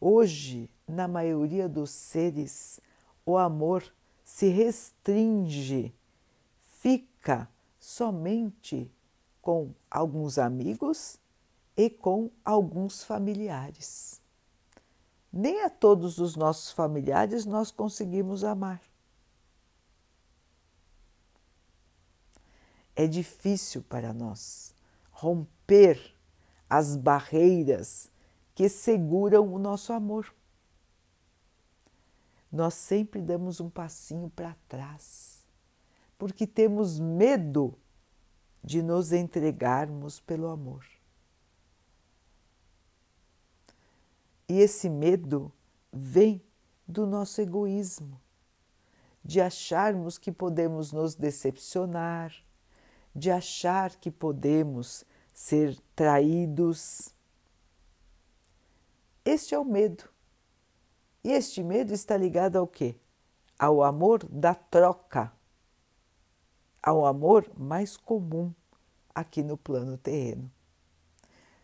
Hoje, 0.00 0.70
na 0.86 1.08
maioria 1.08 1.68
dos 1.68 1.90
seres, 1.90 2.80
o 3.26 3.36
amor 3.36 3.82
se 4.24 4.48
restringe, 4.48 5.94
fica 6.60 7.48
somente 7.78 8.90
com 9.40 9.74
alguns 9.90 10.38
amigos 10.38 11.18
e 11.76 11.88
com 11.88 12.30
alguns 12.44 13.02
familiares. 13.02 14.20
Nem 15.32 15.62
a 15.62 15.70
todos 15.70 16.18
os 16.18 16.36
nossos 16.36 16.72
familiares 16.72 17.44
nós 17.44 17.70
conseguimos 17.70 18.44
amar. 18.44 18.80
É 22.98 23.06
difícil 23.06 23.80
para 23.84 24.12
nós 24.12 24.74
romper 25.12 26.16
as 26.68 26.96
barreiras 26.96 28.10
que 28.56 28.68
seguram 28.68 29.54
o 29.54 29.56
nosso 29.56 29.92
amor. 29.92 30.34
Nós 32.50 32.74
sempre 32.74 33.22
damos 33.22 33.60
um 33.60 33.70
passinho 33.70 34.28
para 34.28 34.56
trás, 34.68 35.46
porque 36.18 36.44
temos 36.44 36.98
medo 36.98 37.72
de 38.64 38.82
nos 38.82 39.12
entregarmos 39.12 40.18
pelo 40.18 40.48
amor. 40.48 40.84
E 44.48 44.58
esse 44.58 44.90
medo 44.90 45.52
vem 45.92 46.42
do 46.84 47.06
nosso 47.06 47.40
egoísmo, 47.40 48.20
de 49.24 49.40
acharmos 49.40 50.18
que 50.18 50.32
podemos 50.32 50.90
nos 50.90 51.14
decepcionar, 51.14 52.47
de 53.18 53.30
achar 53.30 53.96
que 53.96 54.10
podemos 54.10 55.04
ser 55.34 55.78
traídos. 55.94 57.14
Este 59.24 59.54
é 59.54 59.58
o 59.58 59.64
medo. 59.64 60.04
E 61.22 61.32
este 61.32 61.62
medo 61.62 61.92
está 61.92 62.16
ligado 62.16 62.56
ao 62.56 62.66
quê? 62.66 62.96
Ao 63.58 63.82
amor 63.82 64.24
da 64.24 64.54
troca, 64.54 65.32
ao 66.82 67.04
amor 67.04 67.50
mais 67.56 67.96
comum 67.96 68.54
aqui 69.14 69.42
no 69.42 69.56
plano 69.56 69.98
terreno. 69.98 70.50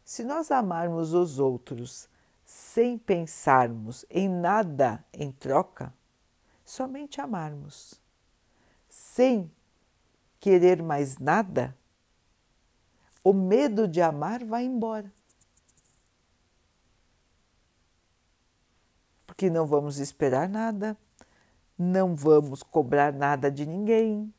Se 0.04 0.24
nós 0.24 0.50
amarmos 0.50 1.14
os 1.14 1.38
outros 1.38 2.08
sem 2.44 2.98
pensarmos 2.98 4.04
em 4.10 4.28
nada 4.28 5.04
em 5.12 5.32
troca, 5.32 5.94
somente 6.64 7.20
amarmos, 7.20 8.00
sem 8.88 9.50
querer 10.44 10.82
mais 10.82 11.16
nada, 11.16 11.74
o 13.24 13.32
medo 13.32 13.88
de 13.88 14.02
amar 14.02 14.44
vai 14.44 14.66
embora. 14.66 15.10
Porque 19.26 19.48
não 19.48 19.66
vamos 19.66 19.98
esperar 19.98 20.46
nada, 20.46 20.98
não 21.78 22.14
vamos 22.14 22.62
cobrar 22.62 23.10
nada 23.10 23.50
de 23.50 23.64
ninguém, 23.64 24.30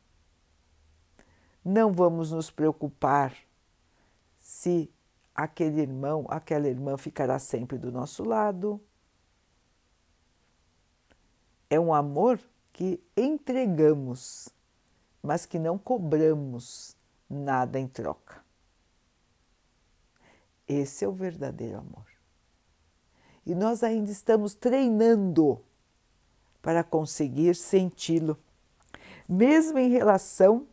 não 1.64 1.92
vamos 1.92 2.30
nos 2.30 2.52
preocupar 2.52 3.36
se 4.38 4.94
aquele 5.34 5.82
irmão, 5.82 6.28
aquela 6.30 6.68
irmã 6.68 6.98
ficará 6.98 7.40
sempre 7.40 7.80
do 7.80 7.92
nosso 7.92 8.24
lado. 8.24 8.80
É 11.68 11.80
um 11.80 11.92
amor 11.92 12.40
que 12.72 13.04
entregamos, 13.18 14.54
mas 15.26 15.46
que 15.46 15.58
não 15.58 15.78
cobramos 15.78 16.96
nada 17.30 17.80
em 17.80 17.88
troca. 17.88 18.44
Esse 20.68 21.04
é 21.04 21.08
o 21.08 21.12
verdadeiro 21.12 21.80
amor. 21.80 22.06
E 23.46 23.54
nós 23.54 23.84
ainda 23.84 24.12
estamos 24.12 24.54
treinando 24.54 25.62
para 26.62 26.84
conseguir 26.84 27.56
senti-lo, 27.56 28.38
mesmo 29.28 29.78
em 29.78 29.90
relação 29.90 30.68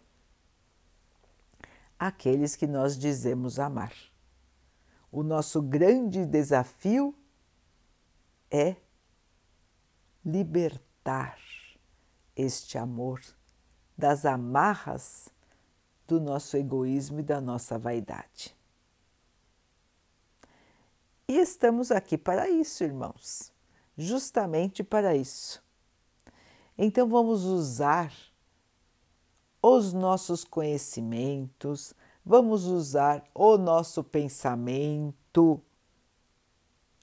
àqueles 1.98 2.56
que 2.56 2.66
nós 2.66 2.96
dizemos 2.96 3.58
amar. 3.58 3.92
O 5.10 5.22
nosso 5.22 5.60
grande 5.60 6.24
desafio 6.24 7.14
é 8.50 8.76
libertar 10.24 11.38
este 12.34 12.78
amor 12.78 13.20
das 13.96 14.24
amarras 14.24 15.28
do 16.06 16.20
nosso 16.20 16.56
egoísmo 16.56 17.20
e 17.20 17.22
da 17.22 17.40
nossa 17.40 17.78
vaidade. 17.78 18.56
E 21.28 21.38
estamos 21.38 21.90
aqui 21.90 22.18
para 22.18 22.50
isso, 22.50 22.84
irmãos, 22.84 23.52
justamente 23.96 24.82
para 24.82 25.16
isso. 25.16 25.62
Então 26.76 27.08
vamos 27.08 27.44
usar 27.44 28.12
os 29.62 29.92
nossos 29.92 30.44
conhecimentos, 30.44 31.94
vamos 32.24 32.64
usar 32.64 33.24
o 33.34 33.56
nosso 33.56 34.02
pensamento, 34.02 35.60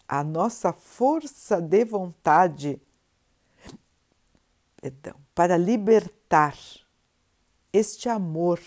a 0.08 0.23
nossa 0.23 0.73
força 0.73 1.62
de 1.62 1.86
vontade 1.86 2.82
perdão, 4.82 5.15
para 5.36 5.58
libertar 5.58 6.18
este 7.74 8.08
amor 8.08 8.62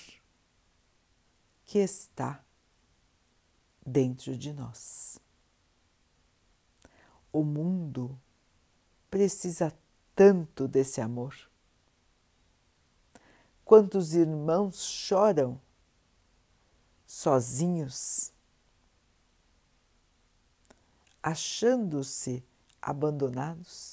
que 1.65 1.79
está 1.79 2.45
dentro 3.87 4.37
de 4.37 4.53
nós. 4.53 5.21
O 7.33 7.45
mundo 7.45 8.21
precisa 9.09 9.73
tanto 10.15 10.67
desse 10.67 11.01
amor. 11.01 11.35
Quantos 13.65 14.13
irmãos 14.13 14.83
choram 14.83 15.61
sozinhos, 17.07 18.33
achando-se 21.23 22.45
abandonados? 22.83 23.92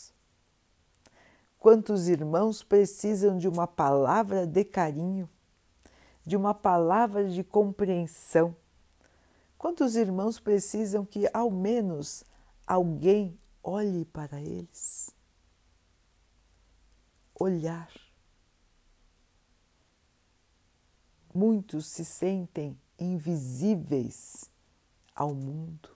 Quantos 1.59 2.07
irmãos 2.07 2.63
precisam 2.63 3.37
de 3.37 3.47
uma 3.47 3.67
palavra 3.67 4.47
de 4.47 4.63
carinho, 4.63 5.29
de 6.25 6.35
uma 6.35 6.53
palavra 6.53 7.27
de 7.29 7.43
compreensão? 7.43 8.55
Quantos 9.57 9.95
irmãos 9.95 10.39
precisam 10.39 11.05
que 11.05 11.29
ao 11.33 11.51
menos 11.51 12.23
alguém 12.65 13.37
olhe 13.63 14.05
para 14.05 14.41
eles. 14.41 15.09
Olhar. 17.35 17.91
Muitos 21.33 21.85
se 21.87 22.03
sentem 22.03 22.77
invisíveis 22.97 24.49
ao 25.15 25.33
mundo, 25.33 25.89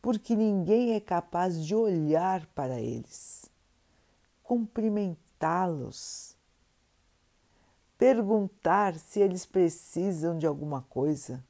porque 0.00 0.34
ninguém 0.36 0.94
é 0.94 1.00
capaz 1.00 1.64
de 1.64 1.74
olhar 1.74 2.46
para 2.46 2.80
eles, 2.80 3.50
cumprimentá-los, 4.54 6.36
perguntar 7.98 8.96
se 8.96 9.18
eles 9.18 9.44
precisam 9.44 10.38
de 10.38 10.46
alguma 10.46 10.82
coisa, 10.82 11.44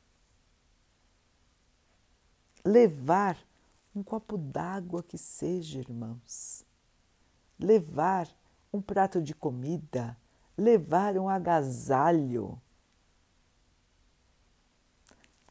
levar 2.65 3.37
um 3.95 4.03
copo 4.03 4.39
d'água 4.39 5.03
que 5.03 5.19
seja, 5.19 5.79
irmãos. 5.79 6.65
Levar 7.59 8.27
um 8.73 8.81
prato 8.81 9.21
de 9.21 9.35
comida, 9.35 10.17
levar 10.57 11.19
um 11.19 11.29
agasalho. 11.29 12.59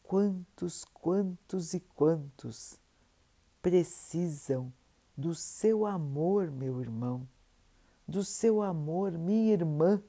Quantos, 0.01 0.83
quantos 0.85 1.75
e 1.75 1.79
quantos 1.79 2.79
precisam 3.61 4.73
do 5.15 5.35
seu 5.35 5.85
amor, 5.85 6.49
meu 6.51 6.81
irmão, 6.81 7.27
do 8.07 8.23
seu 8.23 8.61
amor, 8.61 9.11
minha 9.11 9.53
irmã. 9.53 10.01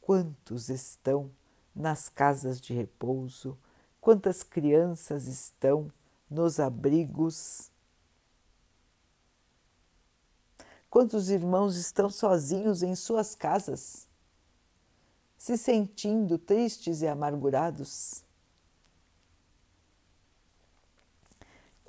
Quantos 0.00 0.68
estão 0.68 1.30
nas 1.74 2.08
casas 2.08 2.60
de 2.60 2.74
repouso, 2.74 3.58
quantas 4.00 4.42
crianças 4.42 5.26
estão 5.26 5.90
nos 6.28 6.60
abrigos. 6.60 7.70
Quantos 10.88 11.30
irmãos 11.30 11.76
estão 11.76 12.10
sozinhos 12.10 12.82
em 12.82 12.94
suas 12.94 13.34
casas, 13.34 14.08
se 15.36 15.56
sentindo 15.56 16.36
tristes 16.36 17.00
e 17.00 17.06
amargurados? 17.06 18.24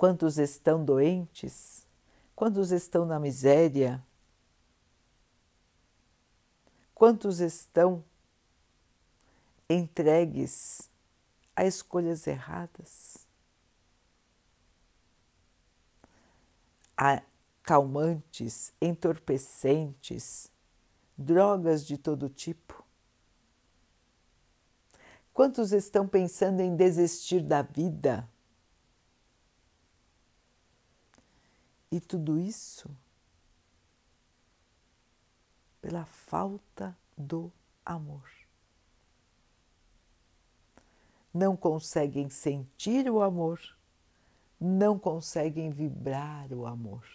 Quantos 0.02 0.36
estão 0.36 0.84
doentes? 0.84 1.86
Quantos 2.34 2.72
estão 2.72 3.06
na 3.06 3.20
miséria? 3.20 4.04
Quantos 6.92 7.38
estão 7.38 8.04
entregues 9.70 10.90
a 11.54 11.64
escolhas 11.64 12.26
erradas, 12.26 13.28
a 16.96 17.22
calmantes, 17.62 18.72
entorpecentes, 18.82 20.50
drogas 21.16 21.86
de 21.86 21.96
todo 21.96 22.28
tipo. 22.28 22.84
Quantos 25.32 25.70
estão 25.70 26.08
pensando 26.08 26.58
em 26.58 26.74
desistir 26.74 27.40
da 27.40 27.62
vida? 27.62 28.28
E 31.92 32.00
tudo 32.00 32.38
isso 32.38 32.90
pela 35.80 36.06
falta 36.06 36.98
do 37.16 37.52
amor 37.84 38.24
não 41.34 41.54
conseguem 41.54 42.30
sentir 42.30 43.10
o 43.10 43.20
amor, 43.22 43.60
não 44.58 44.98
conseguem 44.98 45.70
vibrar 45.70 46.50
o 46.52 46.66
amor. 46.66 47.06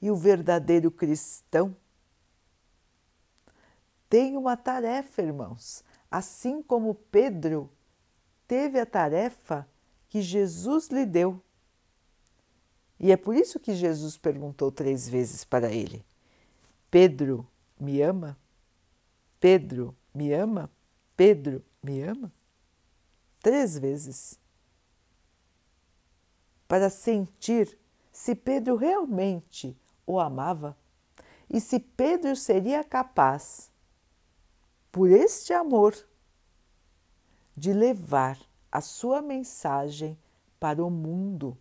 E 0.00 0.10
o 0.10 0.16
verdadeiro 0.16 0.90
cristão 0.90 1.76
tem 4.08 4.36
uma 4.36 4.56
tarefa, 4.56 5.20
irmãos, 5.22 5.84
assim 6.10 6.62
como 6.62 6.94
Pedro 6.94 7.70
teve 8.46 8.80
a 8.80 8.86
tarefa 8.86 9.68
que 10.14 10.22
Jesus 10.22 10.90
lhe 10.90 11.04
deu. 11.04 11.42
E 13.00 13.10
é 13.10 13.16
por 13.16 13.34
isso 13.34 13.58
que 13.58 13.74
Jesus 13.74 14.16
perguntou 14.16 14.70
três 14.70 15.08
vezes 15.08 15.44
para 15.44 15.72
ele: 15.72 16.06
Pedro, 16.88 17.44
me 17.80 18.00
ama? 18.00 18.38
Pedro, 19.40 19.92
me 20.14 20.32
ama? 20.32 20.70
Pedro 21.16 21.64
me 21.82 22.00
ama? 22.00 22.32
Três 23.40 23.76
vezes. 23.76 24.38
Para 26.68 26.88
sentir 26.88 27.76
se 28.12 28.36
Pedro 28.36 28.76
realmente 28.76 29.76
o 30.06 30.20
amava 30.20 30.78
e 31.50 31.60
se 31.60 31.80
Pedro 31.80 32.36
seria 32.36 32.84
capaz, 32.84 33.68
por 34.92 35.10
este 35.10 35.52
amor, 35.52 35.92
de 37.56 37.72
levar 37.72 38.38
a 38.74 38.80
sua 38.80 39.22
mensagem 39.22 40.18
para 40.58 40.84
o 40.84 40.90
mundo, 40.90 41.56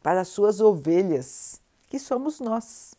para 0.00 0.20
as 0.20 0.28
suas 0.28 0.60
ovelhas, 0.60 1.60
que 1.88 1.98
somos 1.98 2.38
nós. 2.38 2.94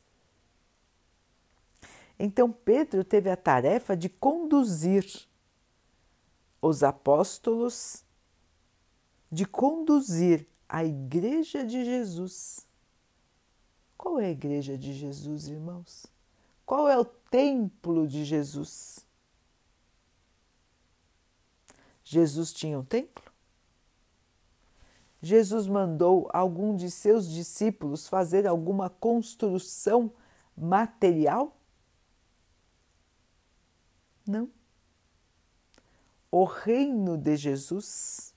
Então 2.19 2.51
Pedro 2.51 3.05
teve 3.05 3.29
a 3.29 3.37
tarefa 3.37 3.95
de 3.95 4.09
conduzir 4.09 5.25
os 6.61 6.83
apóstolos, 6.83 8.03
de 9.31 9.45
conduzir 9.45 10.45
a 10.67 10.83
Igreja 10.83 11.63
de 11.63 11.85
Jesus. 11.85 12.67
Qual 13.97 14.19
é 14.19 14.25
a 14.25 14.31
Igreja 14.31 14.77
de 14.77 14.93
Jesus, 14.93 15.47
irmãos? 15.47 16.05
Qual 16.65 16.89
é 16.89 16.99
o 16.99 17.05
templo 17.05 18.05
de 18.05 18.25
Jesus? 18.25 19.04
Jesus 22.05 22.53
tinha 22.53 22.79
um 22.79 22.85
templo? 22.85 23.25
Jesus 25.21 25.65
mandou 25.65 26.29
algum 26.31 26.75
de 26.75 26.91
seus 26.91 27.27
discípulos 27.27 28.07
fazer 28.07 28.45
alguma 28.45 28.91
construção 28.91 30.13
material? 30.55 31.57
Não. 34.25 34.51
O 36.29 36.43
reino 36.43 37.17
de 37.17 37.35
Jesus 37.35 38.35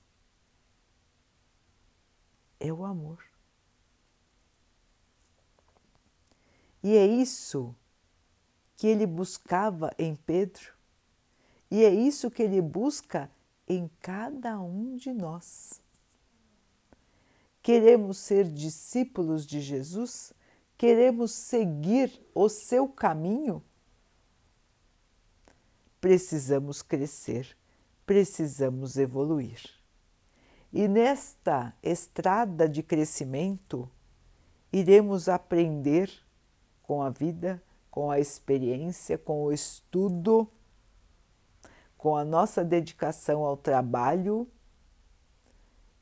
é 2.59 2.73
o 2.73 2.83
amor. 2.83 3.23
E 6.81 6.95
é 6.95 7.05
isso 7.05 7.75
que 8.75 8.87
ele 8.87 9.05
buscava 9.05 9.93
em 9.99 10.15
Pedro, 10.15 10.73
e 11.69 11.83
é 11.83 11.93
isso 11.93 12.31
que 12.31 12.41
ele 12.41 12.61
busca 12.61 13.29
em 13.69 13.89
cada 14.01 14.59
um 14.59 14.97
de 14.97 15.13
nós. 15.13 15.79
Queremos 17.61 18.17
ser 18.17 18.45
discípulos 18.45 19.45
de 19.45 19.61
Jesus? 19.61 20.33
Queremos 20.75 21.31
seguir 21.31 22.19
o 22.33 22.49
seu 22.49 22.87
caminho? 22.87 23.63
Precisamos 26.01 26.81
crescer, 26.81 27.55
precisamos 28.05 28.97
evoluir. 28.97 29.61
E 30.73 30.87
nesta 30.87 31.75
estrada 31.83 32.67
de 32.67 32.81
crescimento, 32.81 33.89
iremos 34.71 35.27
aprender 35.27 36.11
com 36.81 37.03
a 37.03 37.09
vida, 37.09 37.61
com 37.91 38.09
a 38.09 38.19
experiência, 38.19 39.17
com 39.17 39.43
o 39.43 39.51
estudo, 39.51 40.49
com 41.99 42.15
a 42.15 42.23
nossa 42.23 42.63
dedicação 42.63 43.43
ao 43.43 43.57
trabalho 43.57 44.47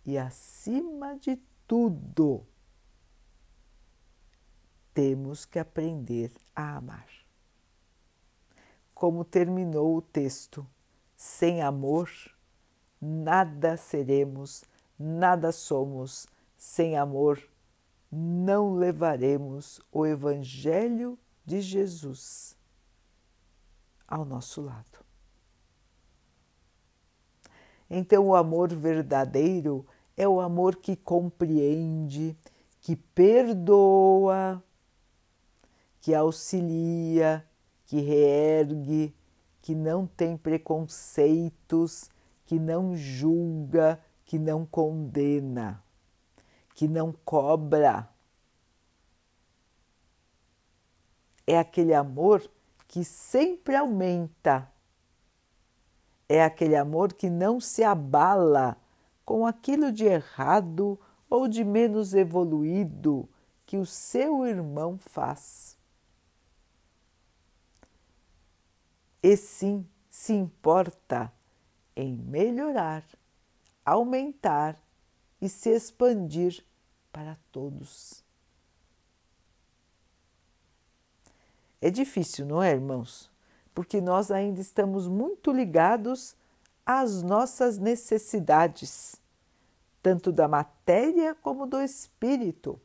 e, 0.06 0.16
acima 0.16 1.18
de 1.18 1.38
tudo, 1.68 2.46
temos 4.94 5.44
que 5.44 5.58
aprender 5.58 6.32
a 6.56 6.76
amar. 6.78 7.08
Como 8.94 9.26
terminou 9.26 9.98
o 9.98 10.02
texto, 10.02 10.68
sem 11.16 11.64
amor, 11.64 12.12
nada 13.02 13.76
seremos, 13.76 14.64
nada 15.00 15.52
somos, 15.52 16.28
sem 16.56 16.96
amor, 16.96 17.42
não 18.12 18.76
levaremos 18.76 19.82
o 19.92 20.06
Evangelho 20.06 21.18
de 21.44 21.60
Jesus 21.60 22.56
ao 24.08 24.24
nosso 24.24 24.62
lado. 24.62 25.07
Então, 27.90 28.28
o 28.28 28.36
amor 28.36 28.74
verdadeiro 28.74 29.86
é 30.16 30.28
o 30.28 30.42
amor 30.42 30.76
que 30.76 30.96
compreende, 30.96 32.38
que 32.82 32.96
perdoa, 32.96 34.62
que 36.02 36.14
auxilia, 36.14 37.46
que 37.86 38.00
reergue, 38.02 39.16
que 39.62 39.76
não 39.76 40.08
tem 40.08 40.38
preconceitos, 40.38 42.10
que 42.46 42.60
não 42.60 42.96
julga, 42.96 44.00
que 44.26 44.40
não 44.40 44.66
condena, 44.66 45.84
que 46.74 46.88
não 46.88 47.14
cobra. 47.26 48.10
É 51.46 51.58
aquele 51.58 51.94
amor 51.94 52.50
que 52.88 53.04
sempre 53.04 53.76
aumenta. 53.76 54.72
É 56.30 56.44
aquele 56.44 56.76
amor 56.76 57.14
que 57.14 57.30
não 57.30 57.60
se 57.60 57.84
abala 57.84 58.78
com 59.24 59.46
aquilo 59.46 59.92
de 59.92 60.06
errado 60.06 61.00
ou 61.30 61.48
de 61.48 61.64
menos 61.64 62.14
evoluído 62.14 63.28
que 63.66 63.78
o 63.78 63.86
seu 63.86 64.46
irmão 64.46 64.98
faz. 64.98 65.78
E 69.22 69.36
sim 69.36 69.86
se 70.10 70.34
importa 70.34 71.32
em 71.96 72.16
melhorar, 72.16 73.04
aumentar 73.86 74.80
e 75.42 75.50
se 75.50 75.70
expandir 75.70 76.64
para 77.12 77.38
todos. 77.52 78.24
É 81.82 81.90
difícil, 81.90 82.46
não 82.46 82.62
é, 82.62 82.72
irmãos? 82.72 83.30
Porque 83.78 84.02
nós 84.02 84.32
ainda 84.32 84.60
estamos 84.60 85.08
muito 85.08 85.52
ligados 85.52 86.36
às 86.84 87.22
nossas 87.22 87.78
necessidades, 87.78 89.22
tanto 90.02 90.32
da 90.32 90.48
matéria 90.48 91.36
como 91.36 91.68
do 91.68 91.80
espírito. 91.80 92.82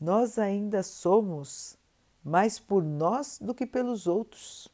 Nós 0.00 0.38
ainda 0.38 0.82
somos 0.82 1.76
mais 2.24 2.58
por 2.58 2.82
nós 2.82 3.38
do 3.38 3.54
que 3.54 3.66
pelos 3.66 4.06
outros. 4.06 4.68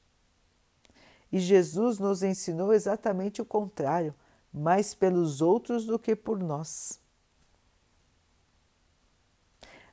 E 1.33 1.41
Jesus 1.41 1.99
nos 1.99 2.23
ensinou 2.23 2.73
exatamente 2.73 3.43
o 3.43 3.45
contrário, 3.45 4.15
mais 4.55 4.95
pelos 4.95 5.43
outros 5.43 5.87
do 5.87 5.99
que 5.99 6.15
por 6.15 6.39
nós. 6.39 7.01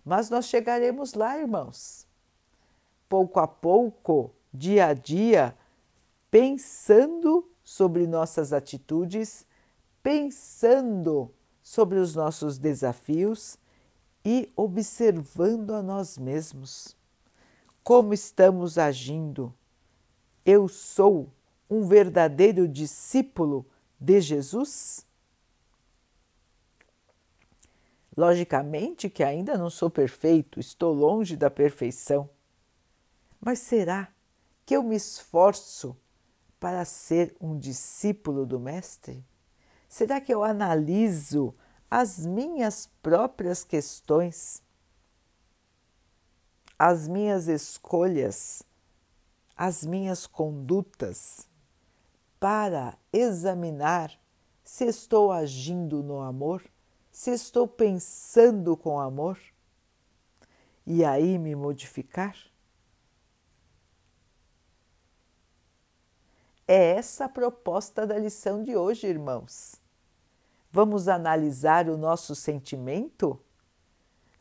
Mas 0.05 0.29
nós 0.29 0.45
chegaremos 0.45 1.15
lá, 1.15 1.39
irmãos. 1.39 2.06
Pouco 3.07 3.39
a 3.39 3.47
pouco, 3.47 4.33
dia 4.53 4.87
a 4.87 4.93
dia, 4.93 5.55
pensando 6.29 7.49
sobre 7.63 8.07
nossas 8.07 8.53
atitudes, 8.53 9.45
pensando 10.01 11.33
sobre 11.61 11.99
os 11.99 12.15
nossos 12.15 12.57
desafios 12.57 13.57
e 14.23 14.51
observando 14.55 15.71
a 15.73 15.81
nós 15.81 16.17
mesmos. 16.17 16.95
Como 17.83 18.13
estamos 18.13 18.77
agindo? 18.77 19.53
eu 20.47 20.69
sou 20.69 21.29
um 21.69 21.85
verdadeiro 21.85 22.69
discípulo 22.69 23.65
de 23.99 24.21
Jesus? 24.21 25.05
Logicamente 28.15 29.09
que 29.09 29.23
ainda 29.23 29.57
não 29.57 29.69
sou 29.69 29.89
perfeito, 29.89 30.57
estou 30.57 30.93
longe 30.93 31.35
da 31.35 31.51
perfeição. 31.51 32.29
Mas 33.47 33.59
será 33.59 34.09
que 34.65 34.75
eu 34.75 34.83
me 34.83 34.97
esforço 34.97 35.95
para 36.59 36.83
ser 36.83 37.33
um 37.39 37.57
discípulo 37.57 38.45
do 38.45 38.59
Mestre? 38.59 39.23
Será 39.87 40.19
que 40.19 40.33
eu 40.33 40.43
analiso 40.43 41.55
as 41.89 42.25
minhas 42.25 42.89
próprias 43.01 43.63
questões, 43.63 44.61
as 46.77 47.07
minhas 47.07 47.47
escolhas? 47.47 48.63
As 49.55 49.81
minhas 49.81 50.27
condutas? 50.27 51.47
Para 52.41 52.97
examinar 53.13 54.11
se 54.61 54.83
estou 54.83 55.31
agindo 55.31 56.03
no 56.03 56.19
amor, 56.19 56.61
se 57.13 57.31
estou 57.31 57.65
pensando 57.65 58.75
com 58.75 58.99
amor? 58.99 59.39
E 60.85 61.05
aí 61.05 61.39
me 61.39 61.55
modificar? 61.55 62.35
É 66.67 66.95
essa 66.95 67.25
a 67.25 67.29
proposta 67.29 68.05
da 68.05 68.17
lição 68.17 68.61
de 68.63 68.75
hoje, 68.75 69.07
irmãos. 69.07 69.75
Vamos 70.71 71.07
analisar 71.07 71.89
o 71.89 71.97
nosso 71.97 72.35
sentimento? 72.35 73.39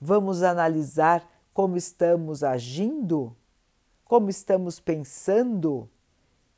Vamos 0.01 0.43
analisar 0.43 1.27
como 1.55 1.77
estamos 1.77 2.43
agindo? 2.43 3.37
como 4.07 4.31
estamos 4.31 4.79
pensando 4.79 5.91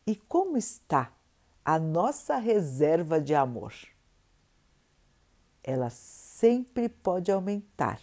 e 0.06 0.14
como 0.14 0.56
está 0.56 1.10
a 1.64 1.78
nossa 1.78 2.36
reserva 2.36 3.20
de 3.20 3.34
amor. 3.34 3.72
Ela 5.64 5.90
sempre 5.90 6.88
pode 6.88 7.32
aumentar. 7.32 8.00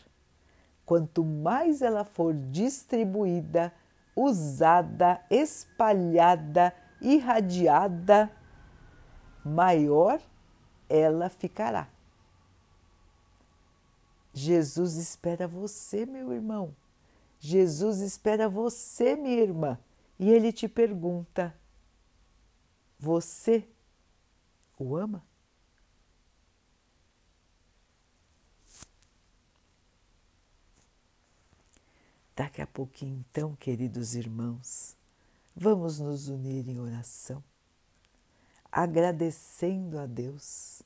Quanto 0.83 1.23
mais 1.23 1.81
ela 1.81 2.03
for 2.03 2.33
distribuída, 2.33 3.71
usada, 4.15 5.23
espalhada, 5.29 6.73
irradiada, 7.01 8.31
maior 9.43 10.21
ela 10.89 11.29
ficará. 11.29 11.87
Jesus 14.33 14.95
espera 14.95 15.47
você, 15.47 16.05
meu 16.05 16.33
irmão. 16.33 16.75
Jesus 17.39 17.99
espera 17.99 18.49
você, 18.49 19.15
minha 19.15 19.41
irmã, 19.41 19.79
e 20.19 20.29
ele 20.29 20.51
te 20.51 20.67
pergunta: 20.67 21.55
Você 22.99 23.67
o 24.77 24.95
ama? 24.95 25.23
Daqui 32.35 32.61
a 32.61 32.67
pouquinho, 32.67 33.23
então, 33.29 33.55
queridos 33.55 34.13
irmãos, 34.13 34.97
vamos 35.55 35.99
nos 35.99 36.27
unir 36.27 36.67
em 36.67 36.79
oração, 36.79 37.43
agradecendo 38.71 39.97
a 39.97 40.05
Deus 40.05 40.83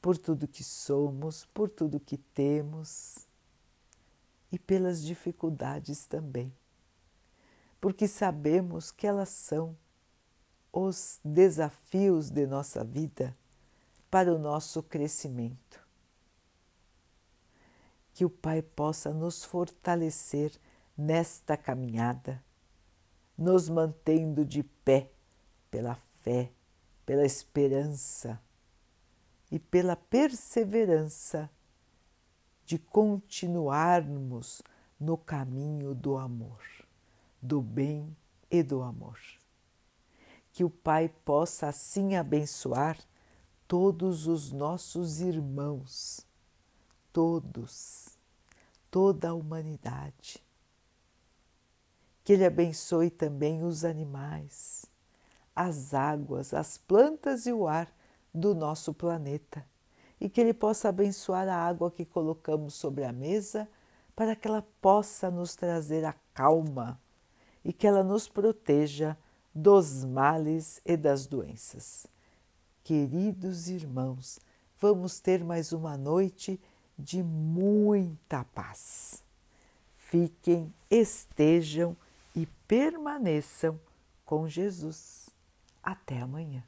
por 0.00 0.16
tudo 0.16 0.46
que 0.46 0.62
somos, 0.62 1.44
por 1.46 1.68
tudo 1.68 1.98
que 1.98 2.16
temos 2.16 3.26
e 4.52 4.58
pelas 4.58 5.02
dificuldades 5.02 6.06
também, 6.06 6.52
porque 7.80 8.06
sabemos 8.06 8.92
que 8.92 9.06
elas 9.06 9.30
são 9.30 9.76
os 10.72 11.18
desafios 11.24 12.30
de 12.30 12.46
nossa 12.46 12.84
vida 12.84 13.36
para 14.10 14.32
o 14.32 14.38
nosso 14.38 14.82
crescimento. 14.82 15.84
Que 18.14 18.24
o 18.24 18.30
Pai 18.30 18.62
possa 18.62 19.12
nos 19.12 19.44
fortalecer 19.44 20.52
nesta 20.96 21.56
caminhada, 21.56 22.42
nos 23.36 23.68
mantendo 23.68 24.44
de 24.44 24.62
pé 24.62 25.10
pela 25.70 25.94
fé, 25.94 26.50
pela 27.04 27.24
esperança 27.24 28.40
e 29.50 29.58
pela 29.58 29.94
perseverança 29.94 31.50
de 32.64 32.78
continuarmos 32.78 34.62
no 34.98 35.16
caminho 35.16 35.94
do 35.94 36.16
amor, 36.16 36.60
do 37.40 37.60
bem 37.60 38.16
e 38.50 38.62
do 38.62 38.82
amor. 38.82 39.18
Que 40.52 40.64
o 40.64 40.70
Pai 40.70 41.08
possa 41.24 41.68
assim 41.68 42.16
abençoar 42.16 42.98
todos 43.68 44.26
os 44.26 44.50
nossos 44.50 45.20
irmãos, 45.20 46.26
todos, 47.12 48.18
toda 48.90 49.28
a 49.28 49.34
humanidade. 49.34 50.45
Que 52.26 52.32
Ele 52.32 52.44
abençoe 52.44 53.08
também 53.08 53.62
os 53.62 53.84
animais, 53.84 54.84
as 55.54 55.94
águas, 55.94 56.52
as 56.52 56.76
plantas 56.76 57.46
e 57.46 57.52
o 57.52 57.68
ar 57.68 57.88
do 58.34 58.52
nosso 58.52 58.92
planeta 58.92 59.64
e 60.20 60.28
que 60.28 60.40
Ele 60.40 60.52
possa 60.52 60.88
abençoar 60.88 61.46
a 61.46 61.54
água 61.54 61.88
que 61.88 62.04
colocamos 62.04 62.74
sobre 62.74 63.04
a 63.04 63.12
mesa 63.12 63.68
para 64.16 64.34
que 64.34 64.48
ela 64.48 64.66
possa 64.82 65.30
nos 65.30 65.54
trazer 65.54 66.04
a 66.04 66.16
calma 66.34 67.00
e 67.64 67.72
que 67.72 67.86
ela 67.86 68.02
nos 68.02 68.26
proteja 68.26 69.16
dos 69.54 70.04
males 70.04 70.80
e 70.84 70.96
das 70.96 71.28
doenças. 71.28 72.08
Queridos 72.82 73.68
irmãos, 73.68 74.40
vamos 74.80 75.20
ter 75.20 75.44
mais 75.44 75.72
uma 75.72 75.96
noite 75.96 76.60
de 76.98 77.22
muita 77.22 78.42
paz. 78.46 79.22
Fiquem, 79.94 80.74
estejam 80.90 81.96
permaneçam 82.66 83.80
com 84.24 84.48
Jesus. 84.48 85.30
Até 85.82 86.20
amanhã. 86.20 86.64